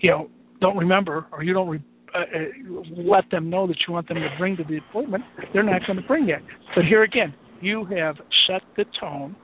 you 0.00 0.10
know, 0.10 0.30
don't 0.60 0.76
remember 0.76 1.26
or 1.30 1.42
you 1.42 1.52
don't 1.52 1.68
re- 1.68 1.84
uh, 2.14 2.20
uh, 2.20 2.82
let 2.96 3.30
them 3.30 3.50
know 3.50 3.66
that 3.66 3.76
you 3.86 3.92
want 3.92 4.08
them 4.08 4.16
to 4.16 4.28
bring 4.38 4.56
to 4.56 4.64
the 4.64 4.78
appointment, 4.78 5.24
they're 5.52 5.62
not 5.62 5.82
going 5.86 6.00
to 6.00 6.06
bring 6.06 6.30
it. 6.30 6.42
But 6.74 6.84
here 6.86 7.02
again, 7.02 7.34
you 7.60 7.84
have 7.84 8.16
set 8.46 8.62
the 8.76 8.86
tone 8.98 9.36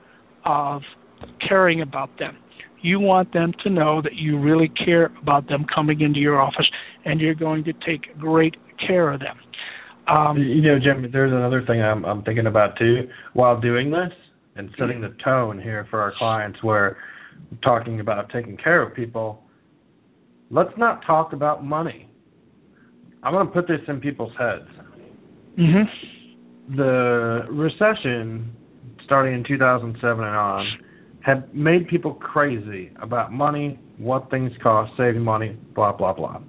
of 0.45 0.81
caring 1.47 1.81
about 1.81 2.17
them 2.17 2.37
you 2.81 2.99
want 2.99 3.33
them 3.33 3.53
to 3.63 3.69
know 3.69 4.01
that 4.01 4.15
you 4.15 4.39
really 4.39 4.71
care 4.83 5.11
about 5.21 5.47
them 5.47 5.65
coming 5.73 6.01
into 6.01 6.19
your 6.19 6.41
office 6.41 6.69
and 7.03 7.19
you're 7.19 7.35
going 7.35 7.63
to 7.63 7.73
take 7.85 8.17
great 8.17 8.55
care 8.85 9.11
of 9.11 9.19
them. 9.19 9.37
Um, 10.07 10.37
you 10.37 10.61
know, 10.61 10.77
Jim, 10.79 11.09
there's 11.11 11.31
another 11.31 11.63
thing 11.65 11.81
I'm, 11.81 12.05
I'm 12.05 12.23
thinking 12.23 12.47
about 12.47 12.77
too 12.77 13.07
while 13.33 13.59
doing 13.59 13.89
this 13.89 14.11
and 14.55 14.69
setting 14.77 15.01
the 15.01 15.15
tone 15.23 15.59
here 15.59 15.87
for 15.89 15.99
our 15.99 16.13
clients 16.17 16.61
where 16.63 16.97
we're 17.51 17.57
talking 17.59 17.99
about 17.99 18.29
taking 18.31 18.55
care 18.57 18.81
of 18.81 18.93
people. 18.95 19.41
Let's 20.51 20.77
not 20.77 21.05
talk 21.05 21.33
about 21.33 21.65
money. 21.65 22.09
I'm 23.23 23.33
going 23.33 23.47
to 23.47 23.51
put 23.51 23.67
this 23.67 23.79
in 23.87 23.99
people's 23.99 24.33
heads. 24.37 24.69
Mm-hmm. 25.57 26.75
The 26.75 27.47
recession 27.49 28.55
starting 29.05 29.33
in 29.33 29.43
2007 29.47 30.23
and 30.23 30.35
on 30.35 30.65
have 31.25 31.51
made 31.53 31.87
people 31.87 32.13
crazy 32.13 32.91
about 33.01 33.33
money, 33.33 33.79
what 33.97 34.29
things 34.29 34.51
cost, 34.61 34.91
saving 34.95 35.23
money, 35.23 35.57
blah 35.73 35.91
blah 35.91 36.13
blah. 36.13 36.39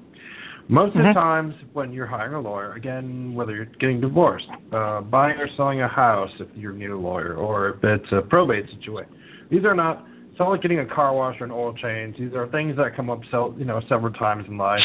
Most 0.69 0.91
mm-hmm. 0.91 0.99
of 0.99 1.05
the 1.05 1.09
mm-hmm. 1.09 1.19
times 1.19 1.55
when 1.73 1.93
you're 1.93 2.07
hiring 2.07 2.35
a 2.35 2.41
lawyer, 2.41 2.75
again, 2.75 3.35
whether 3.35 3.55
you're 3.55 3.73
getting 3.81 4.01
divorced, 4.03 4.47
uh, 4.73 5.01
buying 5.01 5.39
or 5.39 5.49
selling 5.57 5.81
a 5.81 5.89
house 5.89 6.31
if 6.41 6.49
you're 6.55 6.73
a 6.73 6.77
new 6.77 7.01
lawyer, 7.01 7.35
or 7.35 7.71
if 7.71 7.77
it's 7.85 8.12
a 8.12 8.21
probate 8.29 8.67
situation, 8.79 9.11
these 9.51 9.65
are 9.65 9.75
not. 9.75 10.05
It's 10.31 10.41
not 10.41 10.51
like 10.51 10.61
getting 10.61 10.81
a 10.81 10.87
car 10.87 11.15
wash 11.15 11.37
or 11.41 11.45
an 11.47 11.51
oil 11.51 11.73
change. 11.83 12.19
These 12.19 12.35
are 12.35 12.47
things 12.49 12.77
that 12.77 12.95
come 12.95 13.09
up, 13.09 13.21
sell, 13.31 13.55
you 13.57 13.65
know, 13.65 13.81
several 13.89 14.12
times 14.12 14.45
in 14.47 14.59
life, 14.59 14.83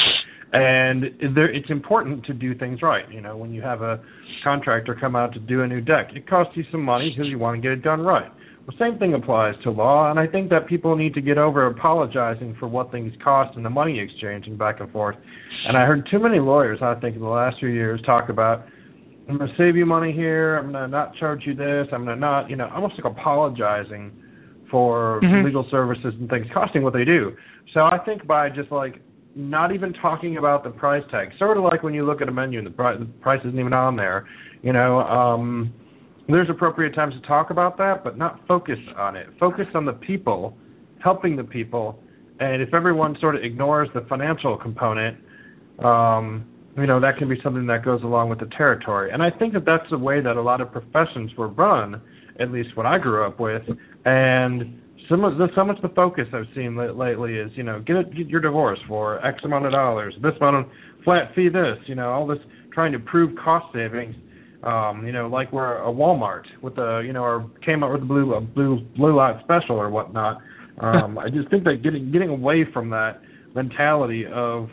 and 0.53 1.03
there, 1.35 1.53
it's 1.53 1.69
important 1.69 2.23
to 2.27 2.33
do 2.33 2.55
things 2.55 2.81
right. 2.81 3.03
You 3.11 3.19
know, 3.19 3.35
when 3.35 3.51
you 3.51 3.61
have 3.61 3.81
a 3.81 4.01
contractor 4.45 4.95
come 4.97 5.17
out 5.17 5.33
to 5.33 5.39
do 5.39 5.63
a 5.63 5.67
new 5.67 5.81
deck, 5.81 6.11
it 6.15 6.29
costs 6.29 6.53
you 6.55 6.63
some 6.71 6.83
money 6.83 7.13
because 7.13 7.29
you 7.29 7.37
want 7.37 7.57
to 7.57 7.61
get 7.61 7.71
it 7.71 7.83
done 7.83 7.99
right. 7.99 8.31
The 8.67 8.73
same 8.79 8.99
thing 8.99 9.13
applies 9.15 9.55
to 9.63 9.71
law, 9.71 10.11
and 10.11 10.19
I 10.19 10.27
think 10.27 10.49
that 10.51 10.67
people 10.67 10.95
need 10.95 11.13
to 11.15 11.21
get 11.21 11.37
over 11.37 11.65
apologizing 11.65 12.55
for 12.59 12.67
what 12.67 12.91
things 12.91 13.11
cost 13.23 13.55
and 13.57 13.65
the 13.65 13.69
money 13.69 13.99
exchanging 13.99 14.55
back 14.55 14.79
and 14.79 14.91
forth. 14.91 15.15
And 15.67 15.75
I 15.75 15.85
heard 15.85 16.07
too 16.11 16.19
many 16.19 16.39
lawyers, 16.39 16.79
I 16.81 16.95
think, 16.95 17.15
in 17.15 17.21
the 17.21 17.27
last 17.27 17.57
few 17.59 17.69
years 17.69 18.01
talk 18.05 18.29
about, 18.29 18.65
I'm 19.27 19.37
going 19.37 19.49
to 19.49 19.55
save 19.57 19.75
you 19.75 19.85
money 19.85 20.11
here, 20.11 20.57
I'm 20.57 20.71
going 20.71 20.83
to 20.83 20.87
not 20.87 21.15
charge 21.15 21.43
you 21.45 21.55
this, 21.55 21.87
I'm 21.91 22.05
going 22.05 22.15
to 22.15 22.19
not, 22.19 22.49
you 22.49 22.55
know, 22.55 22.69
almost 22.73 22.95
like 22.95 23.05
apologizing 23.05 24.11
for 24.69 25.21
mm-hmm. 25.23 25.45
legal 25.45 25.67
services 25.69 26.13
and 26.19 26.29
things 26.29 26.47
costing 26.53 26.83
what 26.83 26.93
they 26.93 27.05
do. 27.05 27.35
So 27.73 27.81
I 27.81 27.97
think 28.05 28.25
by 28.25 28.49
just 28.49 28.71
like 28.71 29.01
not 29.35 29.73
even 29.73 29.93
talking 29.93 30.37
about 30.37 30.63
the 30.63 30.69
price 30.69 31.03
tag, 31.11 31.29
sort 31.37 31.57
of 31.57 31.63
like 31.63 31.83
when 31.83 31.93
you 31.93 32.05
look 32.05 32.21
at 32.21 32.29
a 32.29 32.31
menu 32.31 32.57
and 32.57 32.67
the 32.67 32.71
price, 32.71 32.97
the 32.99 33.05
price 33.05 33.39
isn't 33.45 33.59
even 33.59 33.73
on 33.73 33.95
there, 33.95 34.27
you 34.61 34.73
know, 34.73 34.99
um, 35.01 35.73
there's 36.27 36.49
appropriate 36.49 36.93
times 36.95 37.13
to 37.19 37.27
talk 37.27 37.49
about 37.49 37.77
that, 37.77 38.03
but 38.03 38.17
not 38.17 38.39
focus 38.47 38.77
on 38.97 39.15
it. 39.15 39.27
Focus 39.39 39.65
on 39.73 39.85
the 39.85 39.93
people, 39.93 40.55
helping 41.03 41.35
the 41.35 41.43
people, 41.43 41.99
and 42.39 42.61
if 42.61 42.73
everyone 42.73 43.15
sort 43.21 43.35
of 43.35 43.43
ignores 43.43 43.87
the 43.93 44.01
financial 44.09 44.57
component, 44.57 45.17
um, 45.83 46.45
you 46.77 46.87
know 46.87 46.99
that 46.99 47.17
can 47.17 47.27
be 47.27 47.35
something 47.43 47.67
that 47.67 47.83
goes 47.83 48.01
along 48.03 48.29
with 48.29 48.39
the 48.39 48.49
territory. 48.57 49.11
And 49.11 49.21
I 49.21 49.29
think 49.29 49.53
that 49.53 49.65
that's 49.65 49.89
the 49.91 49.97
way 49.97 50.21
that 50.21 50.37
a 50.37 50.41
lot 50.41 50.61
of 50.61 50.71
professions 50.71 51.31
were 51.37 51.49
run, 51.49 52.01
at 52.39 52.51
least 52.51 52.75
what 52.75 52.85
I 52.85 52.97
grew 52.97 53.25
up 53.25 53.39
with. 53.39 53.63
And 54.05 54.81
of 55.11 55.37
the, 55.37 55.47
so 55.55 55.65
much 55.65 55.81
the 55.81 55.89
focus 55.89 56.25
I've 56.33 56.45
seen 56.55 56.77
lately 56.77 57.35
is 57.35 57.51
you 57.55 57.63
know 57.63 57.81
get, 57.81 57.97
a, 57.97 58.03
get 58.05 58.27
your 58.27 58.39
divorce 58.39 58.79
for 58.87 59.25
X 59.25 59.39
amount 59.43 59.65
of 59.65 59.73
dollars, 59.73 60.13
this 60.21 60.33
amount 60.39 60.65
of 60.65 60.71
flat 61.03 61.35
fee, 61.35 61.49
this 61.49 61.77
you 61.85 61.95
know 61.95 62.09
all 62.09 62.25
this 62.25 62.39
trying 62.73 62.91
to 62.93 62.99
prove 62.99 63.37
cost 63.43 63.65
savings 63.73 64.15
um, 64.63 65.05
you 65.05 65.11
know, 65.11 65.27
like 65.27 65.51
we're 65.51 65.77
a 65.77 65.91
Walmart 65.91 66.43
with 66.61 66.77
a, 66.77 67.01
you 67.05 67.13
know, 67.13 67.23
or 67.23 67.49
came 67.65 67.83
out 67.83 67.91
with 67.91 68.01
the 68.01 68.07
blue 68.07 68.33
a 68.35 68.41
blue 68.41 68.79
blue 68.95 69.15
light 69.15 69.41
special 69.43 69.75
or 69.75 69.89
whatnot. 69.89 70.37
Um, 70.79 71.17
I 71.17 71.29
just 71.29 71.49
think 71.49 71.63
that 71.63 71.81
getting 71.83 72.11
getting 72.11 72.29
away 72.29 72.65
from 72.71 72.89
that 72.91 73.21
mentality 73.55 74.25
of 74.31 74.69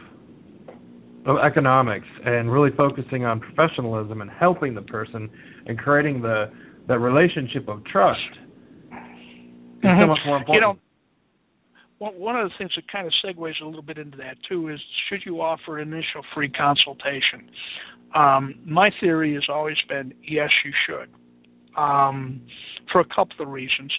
of 1.27 1.37
economics 1.45 2.07
and 2.25 2.51
really 2.51 2.71
focusing 2.77 3.25
on 3.25 3.41
professionalism 3.41 4.21
and 4.21 4.31
helping 4.31 4.75
the 4.75 4.83
person 4.83 5.31
and 5.67 5.79
creating 5.79 6.23
the 6.23 6.51
the 6.87 6.99
relationship 6.99 7.69
of 7.69 7.85
trust 7.85 8.21
mm-hmm. 8.91 9.87
is 9.87 10.03
so 10.03 10.07
much 10.07 10.19
more 10.27 10.39
important. 10.39 10.55
You 10.55 10.61
know, 10.61 10.79
one 11.99 12.37
of 12.37 12.49
the 12.49 12.55
things 12.59 12.71
that 12.77 12.91
kind 12.91 13.07
of 13.07 13.13
segues 13.25 13.61
a 13.61 13.65
little 13.65 13.83
bit 13.83 13.99
into 13.99 14.17
that 14.19 14.37
too 14.49 14.69
is 14.69 14.79
should 15.09 15.21
you 15.27 15.41
offer 15.41 15.81
initial 15.81 16.23
free 16.35 16.51
consultation? 16.51 17.51
Um, 18.15 18.55
my 18.65 18.91
theory 19.01 19.35
has 19.35 19.45
always 19.49 19.77
been 19.89 20.15
yes, 20.27 20.51
you 20.65 20.73
should, 20.87 21.11
um, 21.81 22.41
for 22.91 23.01
a 23.01 23.05
couple 23.05 23.41
of 23.41 23.49
reasons. 23.49 23.93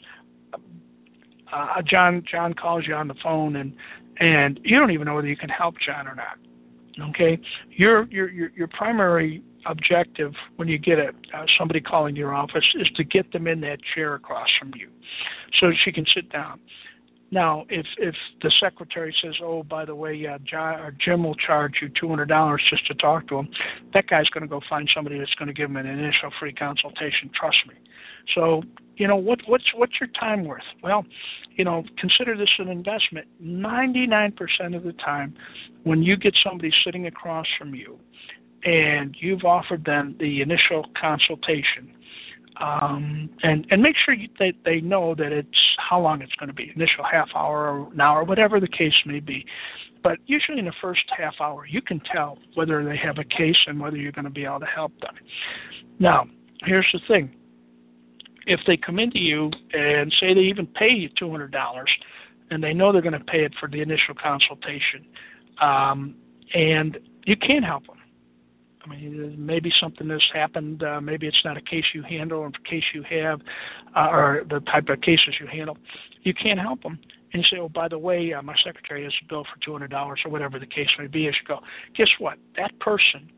Uh, 1.52 1.82
John 1.90 2.24
John 2.30 2.54
calls 2.54 2.86
you 2.88 2.94
on 2.94 3.08
the 3.08 3.16
phone 3.24 3.56
and 3.56 3.74
and 4.20 4.60
you 4.64 4.78
don't 4.78 4.92
even 4.92 5.06
know 5.06 5.16
whether 5.16 5.28
you 5.28 5.38
can 5.38 5.50
help 5.50 5.76
John 5.86 6.08
or 6.08 6.16
not. 6.16 6.38
Okay, 7.10 7.40
your 7.70 8.06
your 8.12 8.30
your, 8.30 8.68
primary 8.68 9.42
objective 9.66 10.34
when 10.58 10.68
you 10.68 10.78
get 10.78 11.00
a 11.00 11.10
uh, 11.36 11.46
somebody 11.58 11.80
calling 11.80 12.16
your 12.16 12.34
office 12.34 12.66
is 12.76 12.88
to 12.98 13.04
get 13.04 13.32
them 13.32 13.48
in 13.48 13.62
that 13.62 13.80
chair 13.96 14.16
across 14.16 14.50
from 14.60 14.74
you, 14.76 14.90
so 15.60 15.68
she 15.86 15.92
can 15.92 16.06
sit 16.14 16.30
down 16.32 16.60
Now, 17.32 17.66
if 17.70 17.86
if 17.98 18.16
the 18.42 18.52
secretary 18.60 19.16
says, 19.24 19.36
"Oh, 19.44 19.62
by 19.62 19.86
the 19.86 19.94
way, 19.94 20.26
uh, 20.26 20.40
Jim 21.04 21.24
will 21.24 21.36
charge 21.36 21.74
you 21.82 21.90
two 21.90 22.10
hundred 22.10 22.28
dollars 22.28 22.64
just 22.70 22.88
to 22.88 22.96
talk 22.96 23.28
to 23.28 23.38
him," 23.38 23.50
that 23.94 24.08
guy's 24.08 24.28
going 24.30 24.42
to 24.42 24.48
go 24.48 24.62
find 24.68 24.90
somebody 24.96 25.20
that's 25.20 25.34
going 25.36 25.48
to 25.48 25.54
give 25.54 25.70
him 25.70 25.78
an 25.78 25.86
initial 25.86 26.32
free 26.40 26.54
consultation. 26.54 27.30
Trust 27.40 27.58
me. 27.68 27.76
So, 28.36 28.64
you 28.98 29.08
know, 29.08 29.16
what 29.16 29.42
what's 29.46 29.66
what's 29.76 29.94
your 30.00 30.10
time 30.20 30.44
worth? 30.44 30.64
Well, 30.82 31.06
you 31.56 31.64
know, 31.64 31.84
consider 32.00 32.36
this 32.36 32.50
an 32.58 32.68
investment. 32.68 33.28
Ninety 33.40 34.08
nine 34.08 34.32
percent 34.32 34.74
of 34.74 34.84
the 34.84 34.94
time, 34.94 35.36
when 35.84 36.02
you 36.02 36.18
get 36.18 36.34
somebody 36.44 36.72
sitting 36.84 37.06
across 37.06 37.46
from 37.60 37.76
you, 37.76 38.00
and 38.64 39.16
you've 39.20 39.46
offered 39.46 39.86
them 39.86 40.16
the 40.20 40.42
initial 40.42 40.86
consultation 41.00 41.94
um, 42.60 43.30
and 43.44 43.66
and 43.70 43.82
make 43.82 43.96
sure 44.06 44.16
that 44.40 44.54
they 44.66 44.82
know 44.82 45.16
that 45.16 45.32
it's 45.32 45.48
how 45.78 46.00
long 46.00 46.22
it's 46.22 46.36
going 46.36 46.48
to 46.50 46.54
be 46.54 46.72
initial 46.76 47.04
half 47.10 47.30
hour 47.36 47.70
or 47.70 47.94
an 47.94 48.02
hour 48.02 48.24
whatever 48.24 48.60
the 48.60 48.68
case 48.68 48.94
may 49.06 49.20
be. 49.20 49.46
But 50.04 50.18
usually 50.28 50.60
in 50.60 50.66
the 50.66 50.74
first 50.82 51.02
half 51.18 51.36
hour 51.42 51.66
you 51.66 51.82
can 51.82 52.02
tell 52.12 52.38
whether 52.56 52.84
they 52.84 52.98
have 52.98 53.18
a 53.18 53.24
case 53.24 53.58
and 53.68 53.80
whether 53.80 53.98
you're 53.98 54.12
going 54.12 54.26
to 54.26 54.32
be 54.32 54.46
able 54.46 54.60
to 54.60 54.66
help 54.66 54.92
them. 55.00 55.16
Now 56.00 56.26
here's 56.66 56.88
the 56.94 57.00
thing. 57.08 57.36
If 58.46 58.62
they 58.68 58.78
come 58.78 59.00
into 59.00 59.20
you 59.20 59.52
and 59.74 60.14
say 60.20 60.34
they 60.34 60.42
even 60.42 60.68
pay 60.68 60.90
you 60.90 61.10
two 61.18 61.30
hundred 61.30 61.52
dollars 61.52 61.90
and 62.52 62.64
they 62.64 62.74
know 62.74 62.92
they're 62.92 63.02
going 63.02 63.14
to 63.14 63.20
pay 63.20 63.44
it 63.46 63.54
for 63.60 63.70
the 63.70 63.82
initial 63.82 64.16
consultation 64.22 65.06
um, 65.62 66.16
and 66.54 66.98
you 67.26 67.36
can't 67.38 67.64
help 67.64 67.86
them 67.88 67.99
I 68.86 68.90
mean, 68.90 69.36
maybe 69.38 69.70
something 69.82 70.10
has 70.10 70.24
happened. 70.34 70.84
Uh, 70.84 71.02
maybe 71.02 71.28
it's 71.28 71.44
not 71.44 71.58
a 71.58 71.62
case 71.62 71.84
you 71.94 72.04
handle, 72.04 72.40
or 72.40 72.48
a 72.48 72.70
case 72.70 72.84
you 72.94 73.04
have, 73.10 73.42
uh, 73.96 74.10
or 74.10 74.44
the 74.50 74.62
type 74.62 74.88
of 74.90 75.02
cases 75.02 75.36
you 75.40 75.48
handle. 75.48 75.78
You 76.24 76.34
can't 76.34 76.60
help 76.60 76.84
them. 76.84 76.98
And 77.32 77.44
you 77.44 77.48
say, 77.52 77.62
oh, 77.62 77.70
by 77.70 77.88
the 77.88 78.00
way, 78.00 78.34
uh, 78.34 78.42
my 78.42 78.56
secretary 78.66 79.04
has 79.04 79.14
a 79.22 79.28
bill 79.28 79.44
for 79.44 79.64
two 79.64 79.72
hundred 79.72 79.92
dollars, 79.92 80.22
or 80.26 80.32
whatever 80.32 80.60
the 80.60 80.66
case 80.66 80.88
may 80.98 81.08
be. 81.08 81.28
As 81.28 81.34
you 81.42 81.48
go, 81.48 81.60
guess 81.96 82.08
what? 82.20 82.38
That 82.56 82.72
person 82.80 83.30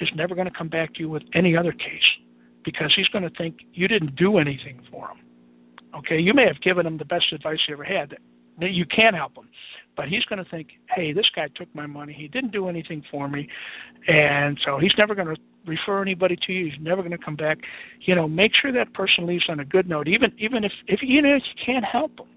is 0.00 0.08
never 0.14 0.34
going 0.34 0.46
to 0.48 0.56
come 0.56 0.68
back 0.68 0.94
to 0.94 1.00
you 1.00 1.08
with 1.08 1.22
any 1.34 1.56
other 1.56 1.72
case 1.72 2.08
because 2.64 2.92
he's 2.96 3.08
going 3.08 3.24
to 3.24 3.30
think 3.36 3.56
you 3.72 3.88
didn't 3.88 4.16
do 4.16 4.38
anything 4.38 4.80
for 4.90 5.08
him. 5.08 5.18
Okay, 5.98 6.18
you 6.18 6.32
may 6.34 6.46
have 6.46 6.60
given 6.62 6.86
him 6.86 6.98
the 6.98 7.04
best 7.04 7.24
advice 7.32 7.58
he 7.66 7.72
ever 7.72 7.84
had. 7.84 8.16
That 8.58 8.70
you 8.70 8.86
can't 8.86 9.14
help 9.14 9.36
him, 9.36 9.48
but 9.96 10.08
he's 10.08 10.24
going 10.24 10.42
to 10.42 10.50
think, 10.50 10.68
hey, 10.94 11.12
this 11.12 11.26
guy 11.34 11.48
took 11.54 11.72
my 11.74 11.86
money. 11.86 12.14
He 12.16 12.28
didn't 12.28 12.52
do 12.52 12.68
anything 12.68 13.02
for 13.10 13.28
me, 13.28 13.48
and 14.06 14.58
so 14.64 14.78
he's 14.78 14.92
never 14.98 15.14
going 15.14 15.34
to 15.34 15.36
refer 15.66 16.02
anybody 16.02 16.36
to 16.46 16.52
you. 16.52 16.66
He's 16.66 16.80
never 16.80 17.02
going 17.02 17.16
to 17.16 17.24
come 17.24 17.36
back. 17.36 17.58
You 18.00 18.14
know, 18.14 18.28
make 18.28 18.52
sure 18.60 18.72
that 18.72 18.92
person 18.94 19.26
leaves 19.26 19.44
on 19.48 19.60
a 19.60 19.64
good 19.64 19.88
note. 19.88 20.08
Even 20.08 20.32
even 20.38 20.64
if 20.64 20.72
if 20.86 21.00
you 21.02 21.22
know 21.22 21.34
you 21.34 21.40
can't 21.64 21.84
help 21.84 22.16
them, 22.16 22.28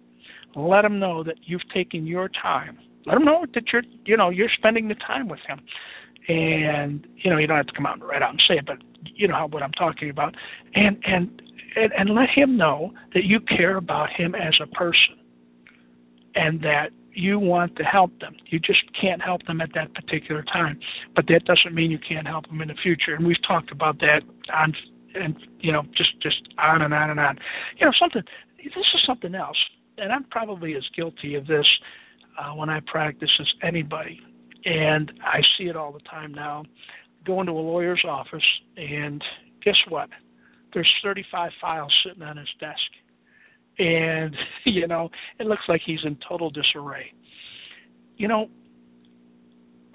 let 0.55 0.83
them 0.83 0.99
know 0.99 1.23
that 1.23 1.35
you've 1.43 1.67
taken 1.73 2.07
your 2.07 2.29
time. 2.29 2.77
Let 3.05 3.15
them 3.15 3.25
know 3.25 3.45
that 3.53 3.63
you're 3.71 3.83
you 4.05 4.17
know 4.17 4.29
you're 4.29 4.49
spending 4.57 4.87
the 4.87 4.95
time 4.95 5.27
with 5.27 5.39
him, 5.47 5.59
and 6.27 7.05
you 7.17 7.29
know 7.29 7.37
you 7.37 7.47
don't 7.47 7.57
have 7.57 7.67
to 7.67 7.73
come 7.73 7.85
out 7.85 7.99
and 7.99 8.03
right 8.03 8.21
out 8.21 8.31
and 8.31 8.41
say 8.47 8.55
it, 8.55 8.65
but 8.65 8.77
you 9.03 9.27
know 9.27 9.47
what 9.49 9.63
I'm 9.63 9.73
talking 9.73 10.09
about, 10.09 10.35
and 10.73 10.97
and 11.05 11.41
and, 11.75 11.91
and 11.97 12.09
let 12.09 12.29
him 12.33 12.57
know 12.57 12.93
that 13.13 13.25
you 13.25 13.39
care 13.39 13.77
about 13.77 14.09
him 14.11 14.33
as 14.35 14.55
a 14.61 14.67
person 14.67 15.19
and 16.35 16.61
that 16.61 16.89
you 17.19 17.37
want 17.37 17.75
to 17.75 17.83
help 17.83 18.17
them. 18.19 18.35
You 18.47 18.59
just 18.59 18.83
can't 18.99 19.21
help 19.21 19.45
them 19.45 19.59
at 19.59 19.73
that 19.75 19.93
particular 19.93 20.43
time. 20.43 20.79
But 21.15 21.25
that 21.27 21.43
doesn't 21.45 21.75
mean 21.75 21.91
you 21.91 21.99
can't 21.99 22.27
help 22.27 22.47
them 22.47 22.61
in 22.61 22.69
the 22.69 22.75
future. 22.81 23.13
And 23.13 23.27
we've 23.27 23.41
talked 23.45 23.71
about 23.71 23.99
that 23.99 24.21
on 24.53 24.73
and 25.15 25.35
you 25.59 25.71
know 25.71 25.83
just 25.97 26.21
just 26.21 26.41
on 26.57 26.81
and 26.81 26.93
on 26.93 27.09
and 27.09 27.19
on. 27.19 27.37
You 27.77 27.85
know 27.85 27.91
something. 27.99 28.21
This 28.57 28.73
is 28.75 29.01
something 29.05 29.35
else, 29.35 29.57
and 29.97 30.11
I'm 30.13 30.23
probably 30.25 30.75
as 30.75 30.83
guilty 30.95 31.35
of 31.35 31.47
this 31.47 31.65
uh, 32.39 32.53
when 32.53 32.69
I 32.69 32.79
practice 32.81 33.29
as 33.39 33.47
anybody. 33.63 34.19
And 34.65 35.11
I 35.23 35.39
see 35.57 35.65
it 35.65 35.75
all 35.75 35.91
the 35.91 36.01
time 36.01 36.33
now. 36.33 36.65
Go 37.25 37.39
into 37.39 37.53
a 37.53 37.53
lawyer's 37.53 38.03
office, 38.07 38.43
and 38.77 39.23
guess 39.63 39.77
what? 39.87 40.09
There's 40.73 40.89
35 41.03 41.51
files 41.59 41.93
sitting 42.05 42.21
on 42.21 42.37
his 42.37 42.49
desk 42.59 42.79
and 43.79 44.35
you 44.65 44.87
know 44.87 45.09
it 45.39 45.47
looks 45.47 45.63
like 45.67 45.81
he's 45.85 45.99
in 46.03 46.17
total 46.27 46.49
disarray. 46.49 47.11
You 48.17 48.27
know 48.27 48.49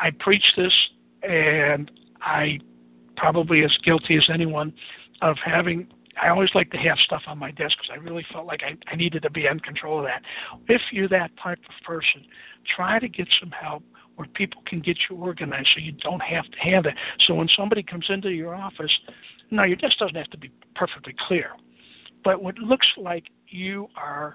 i 0.01 0.11
preach 0.20 0.44
this 0.57 0.73
and 1.23 1.90
i 2.20 2.59
probably 3.16 3.62
as 3.64 3.70
guilty 3.85 4.16
as 4.16 4.29
anyone 4.33 4.73
of 5.23 5.37
having 5.44 5.87
i 6.23 6.29
always 6.29 6.51
like 6.55 6.70
to 6.70 6.77
have 6.77 6.99
stuff 7.05 7.23
on 7.27 7.38
my 7.38 7.51
desk 7.51 7.77
because 7.79 7.90
i 7.92 7.97
really 7.97 8.25
felt 8.33 8.47
like 8.47 8.61
I, 8.62 8.77
I 8.92 8.97
needed 8.97 9.23
to 9.23 9.31
be 9.31 9.47
in 9.47 9.61
control 9.61 10.01
of 10.01 10.07
that. 10.07 10.23
If 10.68 10.83
you're 10.92 11.09
that 11.09 11.31
type 11.42 11.59
of 11.59 11.87
person 11.87 12.27
try 12.77 12.99
to 12.99 13.09
get 13.09 13.29
some 13.40 13.51
help 13.51 13.83
where 14.16 14.29
people 14.35 14.62
can 14.66 14.81
get 14.81 14.97
you 15.11 15.16
organized 15.16 15.68
so 15.75 15.83
you 15.83 15.92
don't 15.92 16.23
have 16.23 16.44
to 16.44 16.59
have 16.70 16.87
it. 16.87 16.94
So 17.27 17.35
when 17.35 17.49
somebody 17.59 17.83
comes 17.83 18.07
into 18.09 18.31
your 18.31 18.55
office 18.55 18.92
now 19.51 19.64
your 19.64 19.77
desk 19.77 19.94
doesn't 19.99 20.16
have 20.16 20.31
to 20.31 20.38
be 20.38 20.51
perfectly 20.75 21.14
clear 21.29 21.51
but 22.25 22.42
what 22.42 22.59
looks 22.59 22.87
like 22.97 23.25
you 23.54 23.88
are 23.96 24.34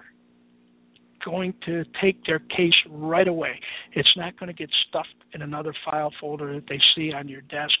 going 1.24 1.52
to 1.66 1.84
take 2.02 2.24
their 2.24 2.38
case 2.38 2.72
right 2.88 3.28
away. 3.28 3.60
It's 3.92 4.08
not 4.16 4.38
going 4.40 4.48
to 4.48 4.54
get 4.54 4.70
stuffed 4.88 5.08
in 5.34 5.42
another 5.42 5.74
file 5.84 6.10
folder 6.18 6.54
that 6.54 6.64
they 6.68 6.80
see 6.96 7.12
on 7.12 7.28
your 7.28 7.42
desk 7.42 7.74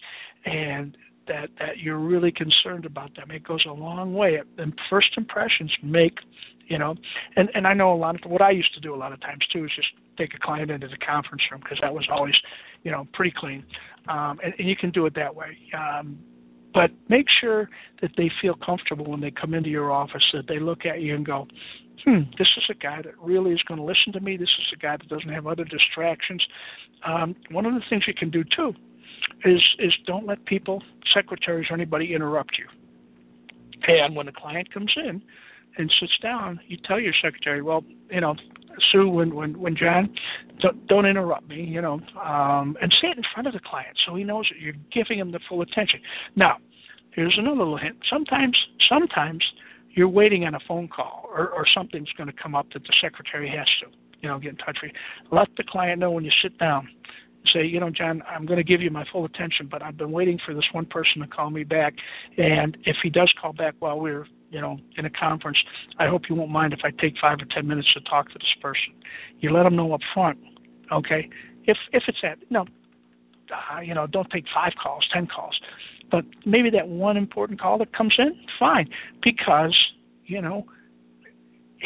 and 0.44 0.96
that 1.26 1.48
that 1.58 1.78
you're 1.78 1.98
really 1.98 2.32
concerned 2.32 2.84
about 2.84 3.14
them. 3.16 3.30
It 3.30 3.44
goes 3.44 3.64
a 3.66 3.72
long 3.72 4.14
way. 4.14 4.38
And 4.58 4.74
first 4.90 5.08
impressions 5.16 5.72
make, 5.82 6.14
you 6.68 6.78
know, 6.78 6.94
and 7.36 7.48
and 7.54 7.66
I 7.66 7.72
know 7.72 7.94
a 7.94 7.96
lot 7.96 8.14
of 8.14 8.30
what 8.30 8.42
I 8.42 8.50
used 8.50 8.74
to 8.74 8.80
do 8.80 8.94
a 8.94 8.98
lot 8.98 9.12
of 9.12 9.20
times 9.20 9.40
too 9.52 9.64
is 9.64 9.70
just 9.74 9.88
take 10.18 10.34
a 10.34 10.38
client 10.38 10.70
into 10.70 10.88
the 10.88 10.98
conference 10.98 11.42
room 11.50 11.60
because 11.62 11.78
that 11.80 11.94
was 11.94 12.06
always, 12.12 12.34
you 12.82 12.90
know, 12.90 13.06
pretty 13.14 13.32
clean. 13.36 13.64
Um, 14.08 14.38
and, 14.44 14.52
and 14.58 14.68
you 14.68 14.76
can 14.76 14.90
do 14.90 15.06
it 15.06 15.14
that 15.14 15.34
way. 15.34 15.56
Um, 15.74 16.18
but 16.72 16.90
make 17.08 17.26
sure 17.40 17.68
that 18.00 18.12
they 18.16 18.30
feel 18.40 18.54
comfortable 18.64 19.10
when 19.10 19.20
they 19.20 19.30
come 19.30 19.54
into 19.54 19.68
your 19.68 19.90
office, 19.90 20.22
that 20.32 20.46
they 20.48 20.58
look 20.58 20.86
at 20.86 21.00
you 21.00 21.14
and 21.14 21.26
go, 21.26 21.46
hmm, 22.04 22.20
this 22.38 22.48
is 22.56 22.64
a 22.70 22.74
guy 22.74 23.02
that 23.02 23.18
really 23.20 23.52
is 23.52 23.62
going 23.66 23.78
to 23.78 23.84
listen 23.84 24.12
to 24.12 24.20
me. 24.20 24.36
This 24.36 24.48
is 24.58 24.66
a 24.74 24.78
guy 24.78 24.96
that 24.96 25.08
doesn't 25.08 25.32
have 25.32 25.46
other 25.46 25.64
distractions. 25.64 26.42
Um, 27.06 27.34
one 27.50 27.66
of 27.66 27.74
the 27.74 27.82
things 27.88 28.04
you 28.06 28.14
can 28.14 28.30
do 28.30 28.44
too 28.56 28.72
is 29.44 29.62
is 29.78 29.92
don't 30.06 30.26
let 30.26 30.44
people, 30.44 30.82
secretaries 31.14 31.66
or 31.70 31.74
anybody, 31.74 32.14
interrupt 32.14 32.52
you. 32.58 32.66
And 33.86 34.14
when 34.14 34.26
the 34.26 34.32
client 34.32 34.72
comes 34.72 34.92
in 34.96 35.22
and 35.78 35.92
sits 36.00 36.12
down, 36.22 36.60
you 36.68 36.76
tell 36.84 37.00
your 37.00 37.14
secretary, 37.22 37.62
well, 37.62 37.82
you 38.10 38.20
know, 38.20 38.34
Sue, 38.90 39.08
when 39.08 39.34
when 39.34 39.58
when 39.58 39.76
John, 39.76 40.14
don't, 40.60 40.86
don't 40.86 41.06
interrupt 41.06 41.48
me, 41.48 41.62
you 41.62 41.80
know, 41.80 42.00
um, 42.22 42.76
and 42.80 42.92
say 43.00 43.08
it 43.08 43.18
in 43.18 43.24
front 43.34 43.46
of 43.46 43.52
the 43.52 43.60
client 43.64 43.96
so 44.06 44.14
he 44.14 44.24
knows 44.24 44.48
that 44.50 44.60
you're 44.60 44.74
giving 44.92 45.18
him 45.18 45.32
the 45.32 45.40
full 45.48 45.62
attention. 45.62 46.00
Now, 46.36 46.58
here's 47.12 47.36
another 47.38 47.58
little 47.58 47.78
hint. 47.78 47.96
Sometimes, 48.10 48.56
sometimes 48.88 49.44
you're 49.90 50.08
waiting 50.08 50.44
on 50.44 50.54
a 50.54 50.60
phone 50.68 50.88
call 50.88 51.28
or, 51.28 51.48
or 51.50 51.64
something's 51.74 52.10
going 52.16 52.28
to 52.28 52.42
come 52.42 52.54
up 52.54 52.66
that 52.72 52.82
the 52.82 52.94
secretary 53.02 53.48
has 53.48 53.66
to, 53.82 53.96
you 54.20 54.28
know, 54.28 54.38
get 54.38 54.50
in 54.50 54.56
touch 54.56 54.78
with 54.82 54.92
you. 54.92 55.36
Let 55.36 55.48
the 55.56 55.64
client 55.68 56.00
know 56.00 56.10
when 56.10 56.24
you 56.24 56.32
sit 56.42 56.58
down. 56.58 56.88
Say, 57.54 57.64
you 57.64 57.80
know, 57.80 57.88
John, 57.88 58.22
I'm 58.28 58.44
going 58.44 58.58
to 58.58 58.64
give 58.64 58.82
you 58.82 58.90
my 58.90 59.04
full 59.10 59.24
attention, 59.24 59.66
but 59.70 59.82
I've 59.82 59.96
been 59.96 60.12
waiting 60.12 60.38
for 60.44 60.54
this 60.54 60.64
one 60.72 60.84
person 60.84 61.22
to 61.22 61.26
call 61.26 61.48
me 61.48 61.64
back. 61.64 61.94
And 62.36 62.76
if 62.84 62.96
he 63.02 63.08
does 63.08 63.32
call 63.40 63.54
back 63.54 63.74
while 63.78 63.98
we're 63.98 64.26
you 64.50 64.60
know, 64.60 64.78
in 64.96 65.06
a 65.06 65.10
conference, 65.10 65.58
I 65.98 66.08
hope 66.08 66.22
you 66.28 66.34
won't 66.34 66.50
mind 66.50 66.72
if 66.72 66.80
I 66.84 66.90
take 66.90 67.14
five 67.20 67.38
or 67.40 67.46
ten 67.54 67.66
minutes 67.66 67.88
to 67.94 68.00
talk 68.00 68.28
to 68.28 68.38
this 68.38 68.54
person. 68.60 68.94
You 69.38 69.52
let 69.52 69.62
them 69.62 69.76
know 69.76 69.92
up 69.92 70.00
front, 70.12 70.38
okay? 70.92 71.28
If 71.64 71.76
if 71.92 72.04
it's 72.08 72.18
that, 72.22 72.38
no, 72.50 72.66
uh, 73.52 73.80
you 73.80 73.94
know, 73.94 74.06
don't 74.06 74.30
take 74.30 74.44
five 74.54 74.72
calls, 74.82 75.06
ten 75.12 75.26
calls, 75.26 75.58
but 76.10 76.24
maybe 76.44 76.70
that 76.70 76.88
one 76.88 77.16
important 77.16 77.60
call 77.60 77.78
that 77.78 77.96
comes 77.96 78.14
in, 78.18 78.32
fine, 78.58 78.88
because 79.22 79.76
you 80.24 80.40
know, 80.40 80.64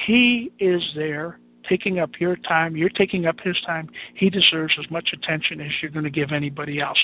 he 0.06 0.50
is 0.58 0.82
there 0.96 1.38
taking 1.68 1.98
up 1.98 2.10
your 2.20 2.36
time, 2.36 2.76
you're 2.76 2.90
taking 2.90 3.26
up 3.26 3.36
his 3.42 3.56
time. 3.66 3.88
He 4.14 4.28
deserves 4.28 4.74
as 4.78 4.90
much 4.90 5.10
attention 5.14 5.60
as 5.60 5.70
you're 5.80 5.90
going 5.90 6.04
to 6.04 6.10
give 6.10 6.30
anybody 6.34 6.80
else. 6.80 6.98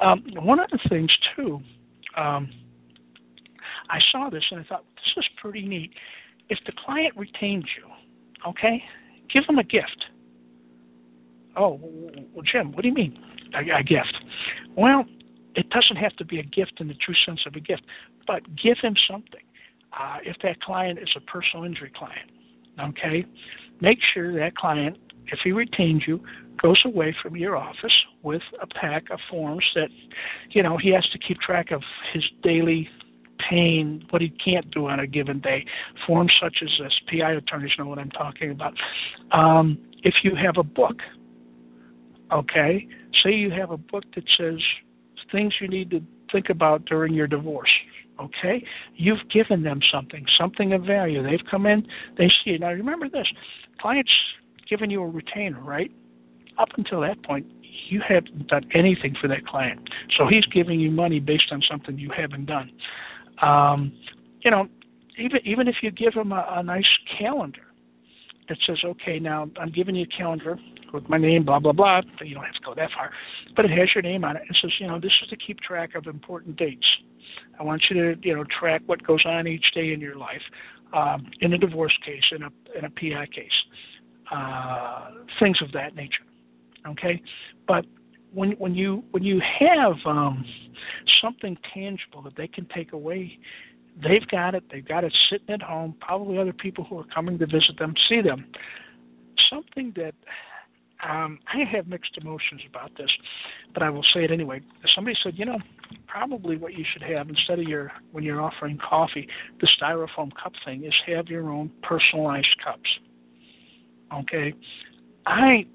Um, 0.00 0.24
one 0.36 0.58
of 0.58 0.70
the 0.70 0.78
things 0.88 1.10
too. 1.36 1.60
Um, 2.16 2.50
I 3.90 3.98
saw 4.12 4.30
this 4.30 4.44
and 4.50 4.60
I 4.60 4.64
thought 4.64 4.84
this 4.94 5.24
is 5.24 5.28
pretty 5.40 5.66
neat. 5.66 5.92
If 6.48 6.58
the 6.66 6.72
client 6.84 7.16
retains 7.16 7.64
you, 7.76 7.90
okay, 8.48 8.82
give 9.32 9.46
them 9.46 9.58
a 9.58 9.64
gift. 9.64 10.04
Oh, 11.56 11.80
well, 11.82 12.44
Jim, 12.50 12.72
what 12.72 12.82
do 12.82 12.88
you 12.88 12.94
mean 12.94 13.18
a, 13.54 13.80
a 13.80 13.82
gift? 13.82 14.14
Well, 14.76 15.04
it 15.56 15.68
doesn't 15.70 15.96
have 15.96 16.14
to 16.16 16.24
be 16.24 16.38
a 16.38 16.44
gift 16.44 16.74
in 16.78 16.88
the 16.88 16.94
true 16.94 17.14
sense 17.26 17.40
of 17.46 17.54
a 17.54 17.60
gift, 17.60 17.82
but 18.26 18.42
give 18.56 18.76
him 18.80 18.94
something. 19.10 19.40
Uh, 19.92 20.18
if 20.24 20.36
that 20.42 20.60
client 20.62 20.98
is 21.00 21.08
a 21.16 21.20
personal 21.20 21.64
injury 21.64 21.92
client, 21.96 22.30
okay, 22.80 23.26
make 23.80 23.98
sure 24.14 24.32
that 24.32 24.56
client, 24.56 24.96
if 25.26 25.40
he 25.42 25.50
retains 25.50 26.02
you, 26.06 26.20
goes 26.62 26.80
away 26.84 27.14
from 27.22 27.36
your 27.36 27.56
office 27.56 27.92
with 28.22 28.42
a 28.62 28.66
pack 28.66 29.04
of 29.10 29.18
forms 29.28 29.64
that, 29.74 29.88
you 30.50 30.62
know, 30.62 30.76
he 30.76 30.92
has 30.92 31.04
to 31.12 31.18
keep 31.18 31.38
track 31.40 31.72
of 31.72 31.82
his 32.12 32.22
daily 32.42 32.88
retain 33.50 34.04
what 34.10 34.22
he 34.22 34.32
can't 34.44 34.70
do 34.70 34.86
on 34.86 35.00
a 35.00 35.06
given 35.06 35.40
day. 35.40 35.64
Forms 36.06 36.32
such 36.42 36.56
as 36.62 36.68
this, 36.80 36.92
PI 37.10 37.32
attorneys 37.32 37.72
know 37.78 37.86
what 37.86 37.98
I'm 37.98 38.10
talking 38.10 38.50
about. 38.50 38.74
Um, 39.32 39.78
if 40.02 40.14
you 40.22 40.32
have 40.34 40.56
a 40.58 40.62
book, 40.62 40.96
okay, 42.32 42.86
say 43.22 43.32
you 43.32 43.50
have 43.50 43.70
a 43.70 43.76
book 43.76 44.04
that 44.14 44.24
says 44.38 44.58
things 45.32 45.54
you 45.60 45.68
need 45.68 45.90
to 45.90 46.00
think 46.32 46.46
about 46.50 46.84
during 46.86 47.14
your 47.14 47.26
divorce. 47.26 47.70
Okay, 48.20 48.62
you've 48.96 49.30
given 49.32 49.62
them 49.62 49.80
something, 49.92 50.26
something 50.38 50.74
of 50.74 50.82
value. 50.82 51.22
They've 51.22 51.46
come 51.50 51.64
in, 51.64 51.86
they 52.18 52.28
see 52.44 52.50
it. 52.50 52.60
Now 52.60 52.68
remember 52.68 53.08
this: 53.08 53.26
clients 53.80 54.10
giving 54.68 54.90
you 54.90 55.02
a 55.02 55.08
retainer, 55.08 55.60
right? 55.62 55.90
Up 56.58 56.68
until 56.76 57.00
that 57.00 57.24
point, 57.24 57.46
you 57.88 58.02
haven't 58.06 58.48
done 58.48 58.68
anything 58.74 59.16
for 59.18 59.26
that 59.28 59.46
client. 59.46 59.88
So 60.18 60.26
he's 60.28 60.44
giving 60.52 60.80
you 60.80 60.90
money 60.90 61.18
based 61.18 61.50
on 61.50 61.62
something 61.68 61.98
you 61.98 62.10
haven't 62.14 62.44
done. 62.44 62.70
Um, 63.42 63.92
you 64.42 64.50
know, 64.50 64.66
even 65.18 65.40
even 65.44 65.68
if 65.68 65.76
you 65.82 65.90
give 65.90 66.14
him 66.14 66.32
a, 66.32 66.46
a 66.56 66.62
nice 66.62 66.84
calendar 67.18 67.62
that 68.48 68.58
says, 68.66 68.78
okay, 68.84 69.18
now 69.18 69.48
I'm 69.60 69.70
giving 69.70 69.94
you 69.94 70.04
a 70.04 70.16
calendar 70.16 70.58
with 70.92 71.08
my 71.08 71.18
name, 71.18 71.44
blah 71.44 71.58
blah 71.58 71.72
blah. 71.72 72.00
You 72.22 72.34
don't 72.34 72.44
have 72.44 72.54
to 72.54 72.60
go 72.64 72.74
that 72.74 72.90
far, 72.96 73.10
but 73.56 73.64
it 73.64 73.70
has 73.70 73.88
your 73.94 74.02
name 74.02 74.24
on 74.24 74.36
it. 74.36 74.42
It 74.48 74.56
says, 74.60 74.72
you 74.80 74.86
know, 74.86 74.98
this 74.98 75.12
is 75.22 75.28
to 75.30 75.36
keep 75.36 75.60
track 75.60 75.94
of 75.94 76.06
important 76.06 76.56
dates. 76.56 76.86
I 77.58 77.62
want 77.62 77.82
you 77.90 78.14
to, 78.14 78.26
you 78.26 78.34
know, 78.34 78.44
track 78.58 78.82
what 78.86 79.06
goes 79.06 79.24
on 79.26 79.46
each 79.46 79.64
day 79.74 79.92
in 79.92 80.00
your 80.00 80.16
life. 80.16 80.42
Um, 80.92 81.30
in 81.40 81.52
a 81.52 81.58
divorce 81.58 81.96
case, 82.04 82.24
in 82.32 82.42
a 82.42 82.50
in 82.76 82.84
a 82.84 82.90
PI 82.90 83.26
case, 83.26 83.46
uh, 84.32 85.10
things 85.38 85.58
of 85.62 85.70
that 85.72 85.94
nature. 85.94 86.24
Okay, 86.88 87.22
but 87.68 87.84
when 88.32 88.52
when 88.52 88.74
you 88.74 89.02
when 89.10 89.22
you 89.22 89.40
have 89.60 89.94
um, 90.06 90.44
something 91.22 91.56
tangible 91.74 92.22
that 92.22 92.36
they 92.36 92.48
can 92.48 92.66
take 92.74 92.92
away, 92.92 93.38
they've 93.96 94.26
got 94.30 94.54
it. 94.54 94.64
They've 94.70 94.86
got 94.86 95.04
it 95.04 95.12
sitting 95.30 95.50
at 95.50 95.62
home. 95.62 95.94
Probably 96.00 96.38
other 96.38 96.52
people 96.52 96.84
who 96.84 96.98
are 96.98 97.06
coming 97.14 97.38
to 97.38 97.46
visit 97.46 97.78
them 97.78 97.94
see 98.08 98.20
them. 98.22 98.46
Something 99.50 99.92
that 99.96 100.14
um, 101.08 101.38
I 101.46 101.64
have 101.74 101.86
mixed 101.86 102.18
emotions 102.20 102.60
about 102.68 102.92
this, 102.96 103.10
but 103.72 103.82
I 103.82 103.90
will 103.90 104.04
say 104.14 104.24
it 104.24 104.30
anyway. 104.30 104.60
Somebody 104.94 105.16
said, 105.22 105.34
you 105.36 105.46
know, 105.46 105.58
probably 106.06 106.56
what 106.56 106.74
you 106.74 106.84
should 106.92 107.02
have 107.02 107.28
instead 107.28 107.58
of 107.58 107.64
your 107.64 107.92
when 108.12 108.22
you're 108.22 108.40
offering 108.40 108.78
coffee, 108.78 109.26
the 109.60 109.68
styrofoam 109.80 110.30
cup 110.42 110.52
thing 110.64 110.84
is 110.84 110.92
have 111.06 111.28
your 111.28 111.50
own 111.50 111.70
personalized 111.82 112.54
cups. 112.64 112.88
Okay, 114.12 114.52
I 115.26 115.66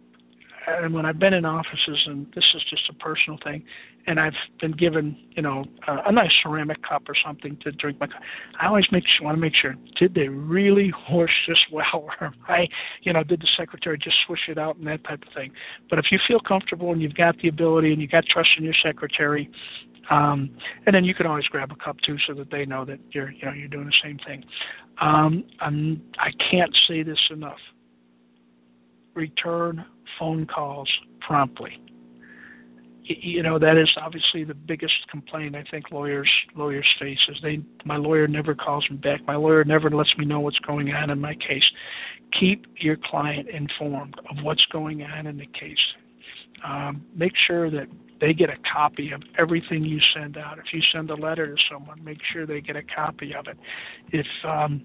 and 0.68 0.94
when 0.94 1.06
I've 1.06 1.20
been 1.20 1.34
in 1.34 1.46
offices, 1.46 2.00
and 2.08 2.26
this 2.34 2.44
is 2.56 2.64
just 2.70 2.84
a 2.90 2.94
personal 2.94 3.38
thing, 3.44 3.64
and 4.08 4.20
I've 4.20 4.34
been 4.60 4.72
given, 4.72 5.18
you 5.32 5.42
know, 5.42 5.66
a, 5.88 6.10
a 6.10 6.12
nice 6.12 6.32
ceramic 6.44 6.78
cup 6.88 7.04
or 7.08 7.16
something 7.26 7.58
to 7.64 7.72
drink 7.72 8.00
my. 8.00 8.08
I 8.60 8.68
always 8.68 8.86
make 8.92 9.04
sure, 9.04 9.26
want 9.26 9.38
to 9.38 9.42
make 9.42 9.54
sure, 9.60 9.76
did 10.00 10.14
they 10.14 10.28
really 10.28 10.92
wash 11.10 11.30
this 11.48 11.58
well, 11.72 12.10
or 12.20 12.34
I, 12.48 12.68
you 13.04 13.14
know, 13.14 13.24
did 13.24 13.42
the 13.42 13.48
secretary 13.58 13.98
just 13.98 14.16
swish 14.26 14.42
it 14.48 14.58
out 14.58 14.78
and 14.78 14.88
that 14.88 15.04
type 15.04 15.22
of 15.28 15.34
thing. 15.34 15.52
But 15.90 16.00
if 16.00 16.06
you 16.12 16.20
feel 16.28 16.40
comfortable 16.40 16.92
and 16.92 17.02
you've 17.02 17.16
got 17.16 17.36
the 17.42 17.48
ability 17.48 17.94
and 17.94 18.02
you 18.02 18.08
got 18.08 18.24
trust 18.32 18.50
in 18.58 18.64
your 18.64 18.76
secretary, 18.84 19.50
um, 20.10 20.56
and 20.86 20.96
then 20.96 21.04
you 21.04 21.16
can 21.16 21.26
always 21.26 21.46
grab 21.46 21.72
a 21.72 21.84
cup 21.84 21.98
too, 22.06 22.18
so 22.28 22.34
that 22.36 22.52
they 22.52 22.66
know 22.66 22.86
that 22.86 23.00
you're, 23.12 23.32
you 23.32 23.46
know, 23.46 23.54
you're 23.54 23.68
doing 23.68 23.86
the 23.86 23.94
same 24.04 24.20
thing. 24.26 24.44
Um, 25.02 25.44
I'm, 25.60 26.02
I 26.20 26.30
can't 26.52 26.72
say 26.88 27.04
this 27.04 27.18
enough. 27.32 27.58
Return 29.16 29.86
phone 30.20 30.46
calls 30.46 30.90
promptly. 31.26 31.80
You 33.08 33.44
know 33.44 33.60
that 33.60 33.78
is 33.78 33.90
obviously 34.02 34.44
the 34.46 34.56
biggest 34.56 34.94
complaint 35.12 35.56
I 35.56 35.64
think 35.70 35.92
lawyers 35.92 36.30
lawyers 36.56 36.88
face 37.00 37.20
is 37.30 37.38
they 37.44 37.60
my 37.86 37.98
lawyer 37.98 38.28
never 38.28 38.56
calls 38.56 38.86
me 38.90 38.98
back. 38.98 39.22
My 39.28 39.36
lawyer 39.36 39.64
never 39.64 39.92
lets 39.92 40.10
me 40.18 40.26
know 40.26 40.40
what's 40.40 40.58
going 40.60 40.92
on 40.92 41.12
in 41.12 41.22
my 41.22 41.36
case. 41.36 41.64
Keep 42.40 42.66
your 42.78 42.98
client 43.12 43.48
informed 43.50 44.16
of 44.30 44.44
what's 44.44 44.66
going 44.72 45.04
on 45.04 45.28
in 45.28 45.38
the 45.38 45.46
case. 45.46 45.78
Um, 46.68 47.06
make 47.16 47.34
sure 47.48 47.70
that 47.70 47.86
they 48.20 48.34
get 48.34 48.50
a 48.50 48.58
copy 48.74 49.12
of 49.12 49.22
everything 49.38 49.84
you 49.84 50.00
send 50.16 50.38
out. 50.38 50.58
If 50.58 50.66
you 50.74 50.82
send 50.94 51.12
a 51.12 51.16
letter 51.16 51.48
to 51.48 51.62
someone, 51.72 52.04
make 52.04 52.18
sure 52.34 52.48
they 52.48 52.62
get 52.62 52.76
a 52.76 52.84
copy 52.84 53.34
of 53.38 53.46
it. 53.48 53.58
If 54.12 54.26
um, 54.44 54.84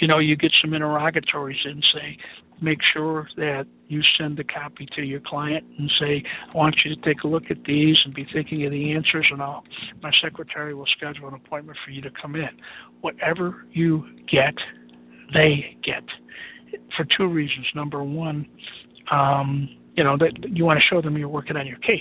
you 0.00 0.06
know 0.06 0.20
you 0.20 0.36
get 0.36 0.52
some 0.62 0.72
interrogatories 0.72 1.58
in, 1.64 1.82
say 1.92 2.16
make 2.60 2.78
sure 2.92 3.28
that 3.36 3.66
you 3.88 4.00
send 4.18 4.38
a 4.38 4.44
copy 4.44 4.86
to 4.96 5.02
your 5.02 5.20
client 5.26 5.64
and 5.78 5.90
say, 6.00 6.22
I 6.52 6.56
want 6.56 6.76
you 6.84 6.94
to 6.94 7.00
take 7.02 7.22
a 7.24 7.28
look 7.28 7.44
at 7.50 7.58
these 7.66 7.96
and 8.04 8.14
be 8.14 8.26
thinking 8.32 8.64
of 8.66 8.72
the 8.72 8.92
answers 8.92 9.26
and 9.30 9.40
all. 9.40 9.64
My 10.02 10.10
secretary 10.22 10.74
will 10.74 10.86
schedule 10.96 11.28
an 11.28 11.34
appointment 11.34 11.78
for 11.84 11.90
you 11.90 12.02
to 12.02 12.10
come 12.20 12.34
in. 12.34 12.48
Whatever 13.00 13.64
you 13.72 14.04
get, 14.30 14.54
they 15.32 15.76
get. 15.84 16.02
For 16.96 17.06
two 17.16 17.26
reasons. 17.26 17.66
Number 17.74 18.02
one, 18.04 18.46
um, 19.10 19.68
you 19.94 20.04
know, 20.04 20.16
that 20.18 20.32
you 20.52 20.64
want 20.64 20.78
to 20.78 20.94
show 20.94 21.00
them 21.00 21.16
you're 21.16 21.28
working 21.28 21.56
on 21.56 21.66
your 21.66 21.78
case. 21.78 22.00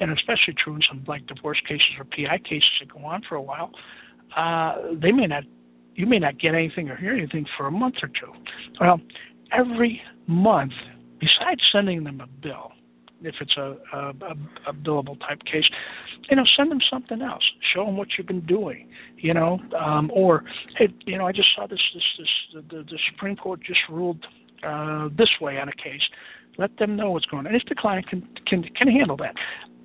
And 0.00 0.10
especially 0.12 0.54
true 0.62 0.74
in 0.74 0.80
some 0.88 1.04
like 1.06 1.26
divorce 1.26 1.60
cases 1.68 1.84
or 1.98 2.04
PI 2.04 2.38
cases 2.48 2.70
that 2.80 2.92
go 2.92 3.04
on 3.04 3.20
for 3.28 3.34
a 3.34 3.42
while. 3.42 3.70
Uh, 4.34 4.94
they 5.00 5.12
may 5.12 5.26
not 5.26 5.42
you 5.94 6.06
may 6.06 6.18
not 6.18 6.38
get 6.38 6.54
anything 6.54 6.88
or 6.88 6.96
hear 6.96 7.12
anything 7.12 7.44
for 7.56 7.66
a 7.66 7.70
month 7.70 7.96
or 8.02 8.08
two. 8.08 8.32
Well, 8.80 9.00
every 9.52 10.00
month, 10.26 10.72
besides 11.18 11.60
sending 11.72 12.04
them 12.04 12.20
a 12.20 12.26
bill, 12.26 12.72
if 13.22 13.34
it's 13.40 13.56
a, 13.56 13.76
a, 13.92 14.14
a, 14.68 14.72
billable 14.72 15.18
type 15.20 15.40
case, 15.44 15.64
you 16.30 16.36
know, 16.36 16.44
send 16.56 16.70
them 16.70 16.80
something 16.90 17.20
else. 17.20 17.42
Show 17.74 17.84
them 17.84 17.96
what 17.96 18.08
you've 18.16 18.26
been 18.26 18.46
doing, 18.46 18.88
you 19.16 19.34
know, 19.34 19.58
um, 19.78 20.10
or 20.14 20.44
hey, 20.78 20.88
you 21.06 21.18
know, 21.18 21.26
I 21.26 21.32
just 21.32 21.48
saw 21.54 21.66
this 21.66 21.80
this 21.94 22.02
this 22.18 22.62
the, 22.70 22.82
the 22.82 22.98
Supreme 23.12 23.36
Court 23.36 23.60
just 23.62 23.80
ruled 23.90 24.24
uh, 24.66 25.08
this 25.16 25.28
way 25.40 25.58
on 25.58 25.68
a 25.68 25.72
case. 25.72 26.02
Let 26.58 26.78
them 26.78 26.96
know 26.96 27.10
what's 27.10 27.26
going 27.26 27.46
on. 27.46 27.52
And 27.52 27.56
if 27.56 27.68
the 27.68 27.74
client 27.74 28.08
can 28.08 28.26
can 28.46 28.62
can 28.62 28.88
handle 28.88 29.16
that. 29.18 29.34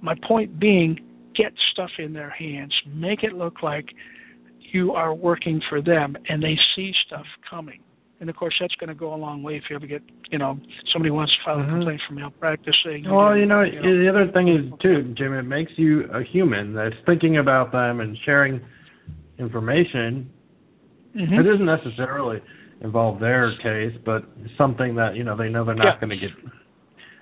My 0.02 0.16
point 0.28 0.60
being, 0.60 1.00
get 1.36 1.54
stuff 1.72 1.92
in 1.98 2.14
their 2.14 2.30
hands. 2.30 2.74
Make 2.88 3.24
it 3.24 3.34
look 3.34 3.64
like 3.64 3.90
you 4.72 4.92
are 4.92 5.14
working 5.14 5.62
for 5.70 5.82
them, 5.82 6.16
and 6.30 6.44
they 6.44 6.58
see 6.76 6.94
stuff 7.06 7.26
coming 7.50 7.80
and 8.20 8.30
of 8.30 8.36
course 8.36 8.56
that's 8.60 8.76
going 8.76 8.88
to 8.88 8.96
go 8.96 9.14
a 9.14 9.16
long 9.16 9.44
way 9.44 9.56
if 9.56 9.64
you 9.70 9.76
ever 9.76 9.88
get 9.88 10.02
you 10.32 10.38
know 10.38 10.58
somebody 10.94 11.12
wants 11.12 11.34
to 11.34 11.38
file 11.46 11.60
a 11.60 11.64
mm-hmm. 11.64 11.76
complaint 11.78 12.02
for 12.08 12.14
malpractice 12.14 12.76
saying 12.86 13.06
well 13.10 13.36
you 13.36 13.46
know, 13.46 13.62
you 13.62 13.82
know 13.82 14.04
the 14.04 14.10
other 14.10 14.32
thing 14.32 14.48
is 14.48 14.72
too 14.82 15.14
jim 15.18 15.34
it 15.34 15.44
makes 15.44 15.72
you 15.78 16.04
a 16.14 16.24
human 16.24 16.74
that's 16.74 16.96
thinking 17.06 17.38
about 17.38 17.72
them 17.72 18.00
and 18.00 18.18
sharing 18.26 18.62
information 19.40 20.30
mm-hmm. 21.16 21.34
it 21.34 21.44
doesn't 21.44 21.66
necessarily 21.66 22.40
involve 22.82 23.20
their 23.20 23.52
case 23.58 23.98
but 24.06 24.24
something 24.58 24.96
that 24.96 25.16
you 25.16 25.24
know 25.24 25.36
they 25.36 25.50
know 25.50 25.66
they're 25.66 25.76
not 25.76 25.96
yeah. 25.96 26.00
going 26.00 26.10
to 26.10 26.18
get 26.18 26.30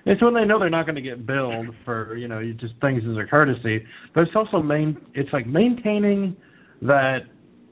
it's 0.06 0.22
when 0.22 0.34
they 0.34 0.44
know 0.44 0.58
they're 0.58 0.68
not 0.68 0.84
going 0.84 0.96
to 0.96 1.02
get 1.02 1.26
billed 1.26 1.66
for 1.84 2.16
you 2.16 2.28
know 2.28 2.40
just 2.60 2.74
things 2.80 3.02
as 3.08 3.16
a 3.16 3.28
courtesy 3.28 3.84
but 4.14 4.22
it's 4.22 4.36
also 4.36 4.62
main 4.62 4.96
it's 5.14 5.32
like 5.32 5.46
maintaining 5.46 6.36
that 6.82 7.20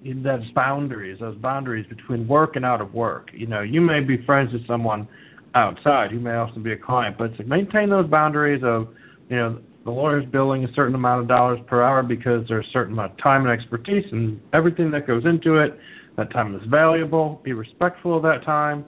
those 0.04 0.50
boundaries, 0.54 1.18
those 1.20 1.36
boundaries 1.36 1.86
between 1.88 2.26
work 2.26 2.56
and 2.56 2.64
out 2.64 2.80
of 2.80 2.94
work. 2.94 3.30
You 3.32 3.46
know, 3.46 3.62
you 3.62 3.80
may 3.80 4.00
be 4.00 4.24
friends 4.24 4.52
with 4.52 4.66
someone 4.66 5.08
outside. 5.54 6.12
You 6.12 6.20
may 6.20 6.34
also 6.34 6.60
be 6.60 6.72
a 6.72 6.76
client, 6.78 7.16
but 7.18 7.36
to 7.36 7.44
maintain 7.44 7.90
those 7.90 8.08
boundaries 8.08 8.62
of, 8.64 8.88
you 9.28 9.36
know, 9.36 9.58
the 9.84 9.90
lawyer's 9.90 10.24
billing 10.30 10.64
a 10.64 10.72
certain 10.74 10.94
amount 10.94 11.22
of 11.22 11.28
dollars 11.28 11.58
per 11.66 11.82
hour 11.82 12.02
because 12.02 12.46
there's 12.48 12.66
a 12.66 12.72
certain 12.72 12.92
amount 12.92 13.12
of 13.12 13.18
time 13.18 13.46
and 13.46 13.50
expertise 13.50 14.04
and 14.12 14.40
everything 14.52 14.90
that 14.92 15.06
goes 15.06 15.24
into 15.24 15.58
it. 15.58 15.76
That 16.16 16.30
time 16.32 16.54
is 16.54 16.62
valuable. 16.68 17.40
Be 17.42 17.52
respectful 17.52 18.16
of 18.16 18.22
that 18.22 18.44
time. 18.44 18.84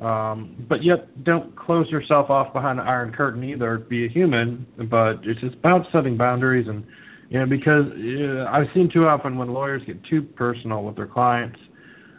Um, 0.00 0.66
but 0.68 0.84
yet, 0.84 1.24
don't 1.24 1.56
close 1.56 1.88
yourself 1.90 2.28
off 2.28 2.52
behind 2.52 2.78
an 2.78 2.86
iron 2.86 3.12
curtain 3.12 3.42
either. 3.42 3.78
Be 3.78 4.04
a 4.04 4.08
human, 4.08 4.66
but 4.90 5.20
it's 5.24 5.40
just 5.40 5.54
about 5.54 5.86
setting 5.90 6.16
boundaries 6.18 6.66
and 6.68 6.84
you 7.28 7.40
know, 7.40 7.46
because 7.46 7.86
uh, 7.90 8.50
I've 8.50 8.66
seen 8.74 8.88
too 8.92 9.06
often 9.06 9.36
when 9.36 9.48
lawyers 9.48 9.82
get 9.86 9.96
too 10.08 10.22
personal 10.22 10.84
with 10.84 10.96
their 10.96 11.06
clients, 11.06 11.58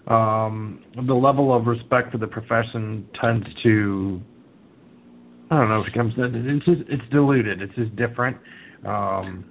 um, 0.07 0.83
the 0.95 1.13
level 1.13 1.55
of 1.55 1.65
respect 1.65 2.11
for 2.11 2.17
the 2.17 2.27
profession 2.27 3.07
tends 3.21 3.45
to, 3.63 4.21
I 5.51 5.57
don't 5.57 5.69
know, 5.69 5.81
it 5.81 5.93
becomes 5.93 6.13
it's 6.17 6.65
just 6.65 6.81
it's 6.89 7.03
diluted. 7.11 7.61
It's 7.61 7.75
just 7.75 7.95
different. 7.95 8.37
Um, 8.85 9.45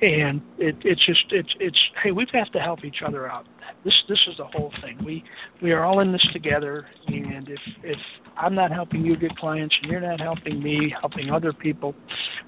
and 0.03 0.43
it, 0.59 0.77
it's 0.85 1.05
just 1.07 1.25
it's 1.31 1.49
it's 1.61 1.79
hey 2.03 2.13
we 2.13 2.27
have 2.33 2.47
got 2.47 2.53
to 2.53 2.63
help 2.63 2.85
each 2.85 3.03
other 3.07 3.31
out. 3.31 3.47
This 3.85 3.95
this 4.09 4.19
is 4.29 4.37
the 4.39 4.45
whole 4.45 4.73
thing. 4.83 4.99
We 5.05 5.25
we 5.63 5.73
are 5.73 5.85
all 5.85 6.01
in 6.01 6.13
this 6.13 6.27
together, 6.33 6.87
and 7.07 7.49
if 7.49 7.61
if 7.83 7.99
I'm 8.37 8.55
not 8.55 8.71
helping 8.71 9.05
you 9.05 9.17
get 9.17 9.37
clients 9.37 9.75
and 9.83 9.91
you're 9.91 10.01
not 10.01 10.21
helping 10.21 10.63
me 10.63 10.95
helping 11.01 11.31
other 11.31 11.53
people, 11.53 11.95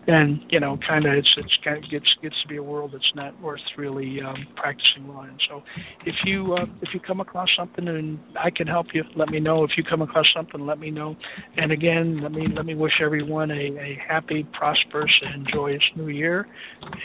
then 0.08 0.40
you 0.48 0.58
know 0.58 0.78
kind 0.88 1.04
of 1.04 1.12
it's 1.12 1.28
it's 1.36 1.52
kind 1.62 1.84
of 1.84 1.90
gets 1.90 2.06
gets 2.22 2.34
to 2.42 2.48
be 2.48 2.56
a 2.56 2.62
world 2.62 2.92
that's 2.94 3.12
not 3.14 3.38
worth 3.42 3.60
really 3.76 4.18
um, 4.26 4.46
practicing 4.56 5.06
law 5.06 5.22
in. 5.22 5.36
So 5.48 5.62
if 6.06 6.14
you 6.24 6.54
uh, 6.54 6.64
if 6.80 6.88
you 6.94 7.00
come 7.00 7.20
across 7.20 7.48
something 7.56 7.86
and 7.86 8.18
I 8.40 8.48
can 8.50 8.66
help 8.66 8.86
you, 8.94 9.04
let 9.16 9.28
me 9.28 9.38
know. 9.38 9.64
If 9.64 9.72
you 9.76 9.84
come 9.84 10.00
across 10.00 10.24
something, 10.34 10.64
let 10.64 10.78
me 10.78 10.90
know. 10.90 11.14
And 11.58 11.70
again, 11.70 12.22
let 12.22 12.32
me 12.32 12.46
let 12.56 12.64
me 12.64 12.74
wish 12.74 12.94
everyone 13.04 13.50
a, 13.50 13.54
a 13.54 13.98
happy, 14.08 14.48
prosperous, 14.58 15.12
and 15.22 15.46
joyous 15.52 15.82
New 15.94 16.08
Year. 16.08 16.48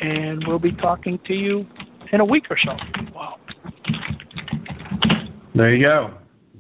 And 0.02 0.46
we'll 0.48 0.60
be 0.60 0.72
talking 0.72 1.20
to 1.28 1.34
you 1.34 1.66
in 2.14 2.22
a 2.22 2.26
week 2.26 2.46
or 2.50 2.58
so. 2.64 2.72
Wow. 3.14 3.36
There 5.56 5.76
you 5.76 5.86
go. 5.86 6.14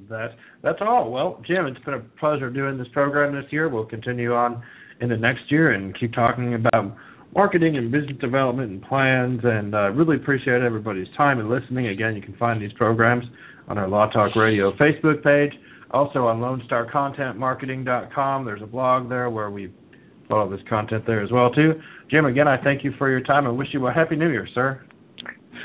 That 0.09 0.31
that's 0.61 0.79
all. 0.81 1.09
Well, 1.09 1.41
Jim, 1.47 1.67
it's 1.67 1.83
been 1.85 1.93
a 1.93 1.99
pleasure 2.19 2.49
doing 2.49 2.77
this 2.77 2.87
program 2.91 3.33
this 3.33 3.49
year. 3.49 3.69
We'll 3.69 3.85
continue 3.85 4.33
on 4.33 4.61
into 5.03 5.17
next 5.17 5.51
year 5.51 5.71
and 5.71 5.97
keep 5.99 6.13
talking 6.13 6.55
about 6.55 6.95
marketing 7.35 7.77
and 7.77 7.91
business 7.91 8.17
development 8.19 8.71
and 8.71 8.81
plans. 8.83 9.41
And 9.43 9.75
uh, 9.75 9.91
really 9.91 10.15
appreciate 10.15 10.61
everybody's 10.61 11.07
time 11.17 11.39
and 11.39 11.49
listening. 11.49 11.87
Again, 11.87 12.15
you 12.15 12.21
can 12.21 12.37
find 12.37 12.61
these 12.61 12.71
programs 12.73 13.25
on 13.67 13.77
our 13.77 13.87
Law 13.87 14.09
Talk 14.09 14.35
Radio 14.35 14.75
Facebook 14.77 15.23
page, 15.23 15.53
also 15.91 16.27
on 16.27 16.39
LoneStarContentMarketing.com. 16.39 18.45
There's 18.45 18.61
a 18.61 18.67
blog 18.67 19.09
there 19.09 19.29
where 19.29 19.51
we 19.51 19.71
put 20.27 20.37
all 20.37 20.49
this 20.49 20.59
content 20.69 21.05
there 21.05 21.23
as 21.23 21.31
well 21.31 21.51
too. 21.51 21.73
Jim, 22.09 22.25
again, 22.25 22.47
I 22.47 22.57
thank 22.63 22.83
you 22.83 22.93
for 22.97 23.09
your 23.09 23.21
time 23.21 23.45
and 23.45 23.57
wish 23.57 23.69
you 23.71 23.85
a 23.87 23.93
happy 23.93 24.15
New 24.15 24.29
Year, 24.29 24.47
sir. 24.53 24.83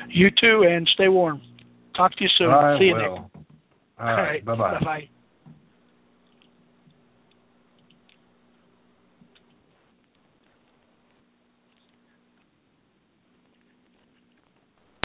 You 0.08 0.28
too, 0.40 0.64
and 0.68 0.88
stay 0.94 1.08
warm. 1.08 1.42
Talk 1.96 2.12
to 2.12 2.24
you 2.24 2.30
soon. 2.38 2.50
I 2.50 2.78
See 2.78 2.86
you 2.86 2.94
will. 2.94 3.30
All 4.00 4.08
right. 4.16 4.44
Bye 4.44 4.54
bye. 4.54 4.78
Bye 4.78 4.84
bye. 4.84 5.08